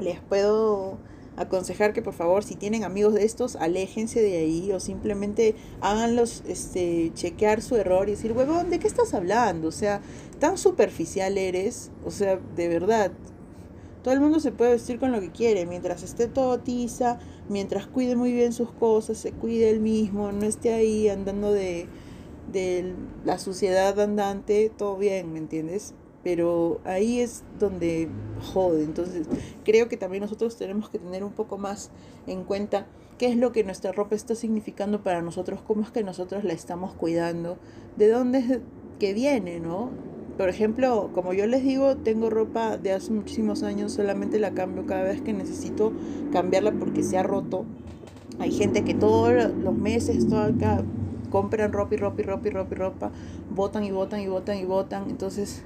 les 0.00 0.20
puedo 0.20 0.98
aconsejar 1.36 1.92
que 1.92 2.02
por 2.02 2.14
favor 2.14 2.44
si 2.44 2.56
tienen 2.56 2.84
amigos 2.84 3.14
de 3.14 3.24
estos 3.24 3.56
aléjense 3.56 4.20
de 4.20 4.36
ahí 4.36 4.72
o 4.72 4.80
simplemente 4.80 5.54
háganlos 5.80 6.42
este 6.46 7.10
chequear 7.14 7.62
su 7.62 7.76
error 7.76 8.08
y 8.08 8.12
decir 8.12 8.32
huevón 8.32 8.70
de 8.70 8.78
qué 8.78 8.86
estás 8.86 9.14
hablando 9.14 9.68
o 9.68 9.72
sea 9.72 10.00
tan 10.38 10.58
superficial 10.58 11.38
eres 11.38 11.90
o 12.04 12.10
sea 12.10 12.38
de 12.54 12.68
verdad 12.68 13.12
todo 14.02 14.14
el 14.14 14.20
mundo 14.20 14.40
se 14.40 14.52
puede 14.52 14.72
vestir 14.72 14.98
con 14.98 15.12
lo 15.12 15.20
que 15.20 15.30
quiere 15.30 15.64
mientras 15.64 16.02
esté 16.02 16.28
todo 16.28 16.58
tiza 16.58 17.18
mientras 17.48 17.86
cuide 17.86 18.16
muy 18.16 18.32
bien 18.32 18.52
sus 18.52 18.70
cosas 18.70 19.16
se 19.18 19.32
cuide 19.32 19.70
él 19.70 19.80
mismo 19.80 20.32
no 20.32 20.44
esté 20.44 20.74
ahí 20.74 21.08
andando 21.08 21.52
de 21.52 21.86
de 22.52 22.94
la 23.24 23.38
suciedad 23.38 23.98
andante 23.98 24.70
todo 24.76 24.98
bien 24.98 25.32
me 25.32 25.38
entiendes 25.38 25.94
pero 26.22 26.80
ahí 26.84 27.20
es 27.20 27.44
donde 27.58 28.08
jode. 28.52 28.84
Entonces 28.84 29.26
creo 29.64 29.88
que 29.88 29.96
también 29.96 30.22
nosotros 30.22 30.56
tenemos 30.56 30.88
que 30.88 30.98
tener 30.98 31.24
un 31.24 31.32
poco 31.32 31.58
más 31.58 31.90
en 32.26 32.44
cuenta 32.44 32.86
qué 33.18 33.26
es 33.26 33.36
lo 33.36 33.52
que 33.52 33.64
nuestra 33.64 33.92
ropa 33.92 34.14
está 34.14 34.34
significando 34.34 35.02
para 35.02 35.22
nosotros, 35.22 35.60
cómo 35.66 35.82
es 35.82 35.90
que 35.90 36.02
nosotros 36.02 36.44
la 36.44 36.52
estamos 36.52 36.94
cuidando, 36.94 37.58
de 37.96 38.08
dónde 38.08 38.38
es 38.38 38.58
que 38.98 39.14
viene, 39.14 39.60
¿no? 39.60 39.90
Por 40.38 40.48
ejemplo, 40.48 41.10
como 41.12 41.34
yo 41.34 41.46
les 41.46 41.62
digo, 41.62 41.96
tengo 41.96 42.30
ropa 42.30 42.78
de 42.78 42.92
hace 42.92 43.12
muchísimos 43.12 43.62
años, 43.62 43.92
solamente 43.92 44.40
la 44.40 44.52
cambio 44.52 44.86
cada 44.86 45.02
vez 45.02 45.20
que 45.20 45.32
necesito 45.32 45.92
cambiarla 46.32 46.72
porque 46.72 47.02
se 47.02 47.18
ha 47.18 47.22
roto. 47.22 47.64
Hay 48.38 48.50
gente 48.50 48.82
que 48.82 48.94
todos 48.94 49.54
los 49.54 49.76
meses, 49.76 50.26
todo 50.26 50.40
acá, 50.40 50.82
compran 51.30 51.72
ropa 51.72 51.94
y 51.94 51.98
ropa 51.98 52.22
y 52.22 52.24
ropa 52.24 52.48
y 52.48 52.50
ropa 52.50 52.74
y 52.74 52.78
ropa, 52.78 53.10
votan 53.54 53.84
y 53.84 53.90
votan 53.90 54.20
y 54.20 54.26
votan 54.26 54.56
y 54.56 54.64
votan. 54.64 55.10
Entonces, 55.10 55.62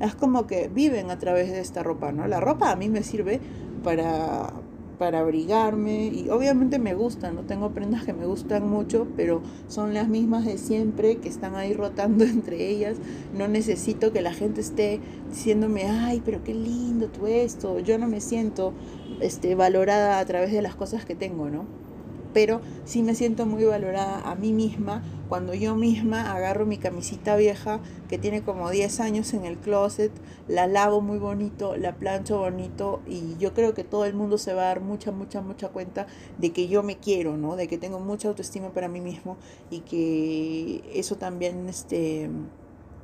es 0.00 0.14
como 0.14 0.46
que 0.46 0.68
viven 0.68 1.10
a 1.10 1.18
través 1.18 1.50
de 1.50 1.60
esta 1.60 1.82
ropa, 1.82 2.12
¿no? 2.12 2.26
La 2.26 2.40
ropa 2.40 2.70
a 2.70 2.76
mí 2.76 2.88
me 2.88 3.02
sirve 3.02 3.40
para, 3.82 4.52
para 4.98 5.20
abrigarme 5.20 6.06
y 6.06 6.28
obviamente 6.30 6.78
me 6.78 6.94
gustan, 6.94 7.34
no 7.34 7.42
tengo 7.42 7.70
prendas 7.70 8.04
que 8.04 8.12
me 8.12 8.26
gustan 8.26 8.68
mucho, 8.68 9.06
pero 9.16 9.42
son 9.66 9.94
las 9.94 10.08
mismas 10.08 10.44
de 10.44 10.58
siempre 10.58 11.16
que 11.16 11.28
están 11.28 11.54
ahí 11.54 11.72
rotando 11.72 12.24
entre 12.24 12.68
ellas. 12.68 12.98
No 13.36 13.48
necesito 13.48 14.12
que 14.12 14.22
la 14.22 14.32
gente 14.32 14.60
esté 14.60 15.00
diciéndome, 15.30 15.84
ay, 15.84 16.22
pero 16.24 16.42
qué 16.44 16.54
lindo 16.54 17.08
tú 17.08 17.26
esto. 17.26 17.78
Yo 17.80 17.98
no 17.98 18.06
me 18.08 18.20
siento 18.20 18.72
este, 19.20 19.54
valorada 19.54 20.18
a 20.18 20.24
través 20.24 20.52
de 20.52 20.62
las 20.62 20.74
cosas 20.74 21.04
que 21.04 21.14
tengo, 21.14 21.48
¿no? 21.48 21.87
Pero 22.32 22.60
sí 22.84 23.02
me 23.02 23.14
siento 23.14 23.46
muy 23.46 23.64
valorada 23.64 24.20
a 24.20 24.34
mí 24.34 24.52
misma 24.52 25.02
cuando 25.28 25.54
yo 25.54 25.76
misma 25.76 26.32
agarro 26.32 26.66
mi 26.66 26.78
camisita 26.78 27.36
vieja 27.36 27.80
que 28.08 28.18
tiene 28.18 28.42
como 28.42 28.70
10 28.70 29.00
años 29.00 29.34
en 29.34 29.44
el 29.44 29.58
closet, 29.58 30.10
la 30.46 30.66
lavo 30.66 31.00
muy 31.00 31.18
bonito, 31.18 31.76
la 31.76 31.96
plancho 31.96 32.38
bonito 32.38 33.00
y 33.06 33.36
yo 33.38 33.52
creo 33.52 33.74
que 33.74 33.84
todo 33.84 34.06
el 34.06 34.14
mundo 34.14 34.38
se 34.38 34.54
va 34.54 34.62
a 34.62 34.66
dar 34.66 34.80
mucha, 34.80 35.12
mucha, 35.12 35.42
mucha 35.42 35.68
cuenta 35.68 36.06
de 36.38 36.52
que 36.52 36.68
yo 36.68 36.82
me 36.82 36.96
quiero, 36.96 37.36
¿no? 37.36 37.56
De 37.56 37.68
que 37.68 37.78
tengo 37.78 38.00
mucha 38.00 38.28
autoestima 38.28 38.70
para 38.70 38.88
mí 38.88 39.00
mismo 39.00 39.36
y 39.70 39.80
que 39.80 40.82
eso 40.94 41.16
también, 41.16 41.68
este... 41.68 42.30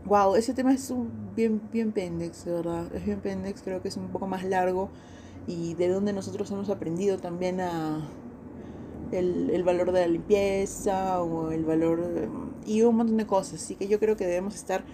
Wow, 0.06 0.36
ese 0.36 0.52
tema 0.52 0.74
es 0.74 0.90
un 0.90 1.10
bien, 1.34 1.62
bien 1.72 1.90
pendex, 1.90 2.44
de 2.44 2.52
verdad. 2.52 2.94
Es 2.94 3.06
bien 3.06 3.20
pendex, 3.20 3.62
creo 3.62 3.80
que 3.80 3.88
es 3.88 3.96
un 3.96 4.08
poco 4.08 4.26
más 4.26 4.44
largo 4.44 4.90
y 5.46 5.74
de 5.74 5.88
donde 5.88 6.12
nosotros 6.12 6.50
hemos 6.50 6.68
aprendido 6.68 7.18
también 7.18 7.60
a, 7.60 8.06
el, 9.14 9.50
el, 9.50 9.62
valor 9.62 9.92
de 9.92 10.00
la 10.00 10.06
limpieza 10.06 11.22
o 11.22 11.50
el 11.50 11.64
valor 11.64 12.28
y 12.66 12.82
un 12.82 12.96
montón 12.96 13.16
de 13.16 13.26
cosas. 13.26 13.62
Así 13.62 13.74
que 13.74 13.88
yo 13.88 13.98
creo 13.98 14.16
que 14.16 14.26
debemos 14.26 14.54
estar 14.54 14.84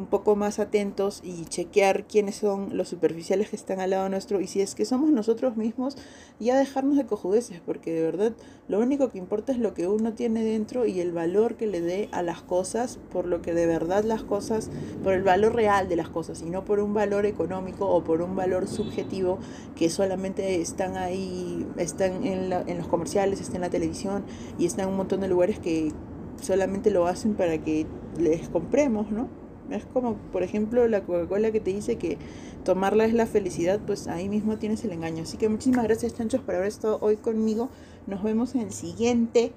un 0.00 0.06
poco 0.06 0.34
más 0.34 0.58
atentos 0.58 1.20
y 1.22 1.44
chequear 1.44 2.06
quiénes 2.06 2.36
son 2.36 2.76
los 2.76 2.88
superficiales 2.88 3.50
que 3.50 3.56
están 3.56 3.80
al 3.80 3.90
lado 3.90 4.08
nuestro 4.08 4.40
y 4.40 4.46
si 4.46 4.62
es 4.62 4.74
que 4.74 4.86
somos 4.86 5.10
nosotros 5.10 5.58
mismos, 5.58 5.96
ya 6.40 6.56
dejarnos 6.56 6.96
de 6.96 7.04
cojudeces, 7.04 7.60
porque 7.60 7.92
de 7.92 8.02
verdad 8.02 8.32
lo 8.66 8.80
único 8.80 9.10
que 9.10 9.18
importa 9.18 9.52
es 9.52 9.58
lo 9.58 9.74
que 9.74 9.86
uno 9.86 10.14
tiene 10.14 10.42
dentro 10.42 10.86
y 10.86 11.00
el 11.00 11.12
valor 11.12 11.56
que 11.56 11.66
le 11.66 11.82
dé 11.82 12.08
a 12.12 12.22
las 12.22 12.40
cosas, 12.40 12.98
por 13.12 13.26
lo 13.26 13.42
que 13.42 13.52
de 13.52 13.66
verdad 13.66 14.04
las 14.04 14.22
cosas, 14.22 14.70
por 15.04 15.12
el 15.12 15.22
valor 15.22 15.54
real 15.54 15.88
de 15.88 15.96
las 15.96 16.08
cosas 16.08 16.40
y 16.40 16.48
no 16.48 16.64
por 16.64 16.80
un 16.80 16.94
valor 16.94 17.26
económico 17.26 17.86
o 17.86 18.02
por 18.02 18.22
un 18.22 18.34
valor 18.34 18.68
subjetivo 18.68 19.38
que 19.76 19.90
solamente 19.90 20.62
están 20.62 20.96
ahí, 20.96 21.66
están 21.76 22.24
en, 22.24 22.52
en 22.52 22.78
los 22.78 22.88
comerciales, 22.88 23.40
están 23.40 23.56
en 23.56 23.62
la 23.62 23.70
televisión 23.70 24.24
y 24.58 24.64
están 24.64 24.86
en 24.86 24.92
un 24.92 24.96
montón 24.96 25.20
de 25.20 25.28
lugares 25.28 25.58
que 25.58 25.92
solamente 26.40 26.90
lo 26.90 27.06
hacen 27.06 27.34
para 27.34 27.58
que 27.58 27.86
les 28.18 28.48
compremos, 28.48 29.10
¿no? 29.10 29.39
Es 29.70 29.84
como, 29.84 30.16
por 30.32 30.42
ejemplo, 30.42 30.86
la 30.88 31.02
Coca-Cola 31.02 31.52
que 31.52 31.60
te 31.60 31.72
dice 31.72 31.96
que 31.96 32.18
tomarla 32.64 33.04
es 33.04 33.14
la 33.14 33.26
felicidad, 33.26 33.80
pues 33.86 34.08
ahí 34.08 34.28
mismo 34.28 34.58
tienes 34.58 34.84
el 34.84 34.92
engaño. 34.92 35.22
Así 35.22 35.36
que 35.36 35.48
muchísimas 35.48 35.84
gracias, 35.84 36.14
chanchos, 36.14 36.40
por 36.40 36.56
haber 36.56 36.68
estado 36.68 36.98
hoy 37.00 37.16
conmigo. 37.16 37.68
Nos 38.06 38.22
vemos 38.22 38.54
en 38.54 38.62
el 38.62 38.72
siguiente. 38.72 39.52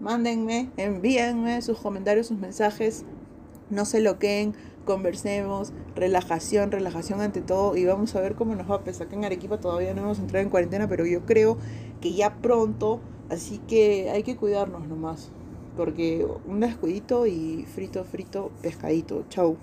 Mándenme, 0.00 0.70
envíenme 0.76 1.62
sus 1.62 1.78
comentarios, 1.78 2.26
sus 2.26 2.38
mensajes. 2.38 3.04
No 3.70 3.84
se 3.84 4.00
loqueen, 4.00 4.54
conversemos, 4.84 5.72
relajación, 5.94 6.72
relajación 6.72 7.20
ante 7.20 7.40
todo. 7.40 7.76
Y 7.76 7.84
vamos 7.84 8.16
a 8.16 8.20
ver 8.20 8.34
cómo 8.34 8.54
nos 8.56 8.70
va. 8.70 8.76
a 8.76 8.84
pesar 8.84 9.08
que 9.08 9.14
en 9.14 9.24
Arequipa 9.24 9.58
todavía 9.58 9.94
no 9.94 10.02
hemos 10.02 10.18
entrado 10.18 10.42
en 10.42 10.50
cuarentena, 10.50 10.88
pero 10.88 11.06
yo 11.06 11.24
creo 11.24 11.56
que 12.00 12.12
ya 12.12 12.36
pronto. 12.36 13.00
Así 13.30 13.58
que 13.58 14.10
hay 14.10 14.24
que 14.24 14.36
cuidarnos 14.36 14.88
nomás 14.88 15.30
porque 15.76 16.26
un 16.46 16.60
descuidito 16.60 17.26
y 17.26 17.64
frito, 17.64 18.04
frito, 18.04 18.50
pescadito. 18.62 19.24
Chau. 19.28 19.56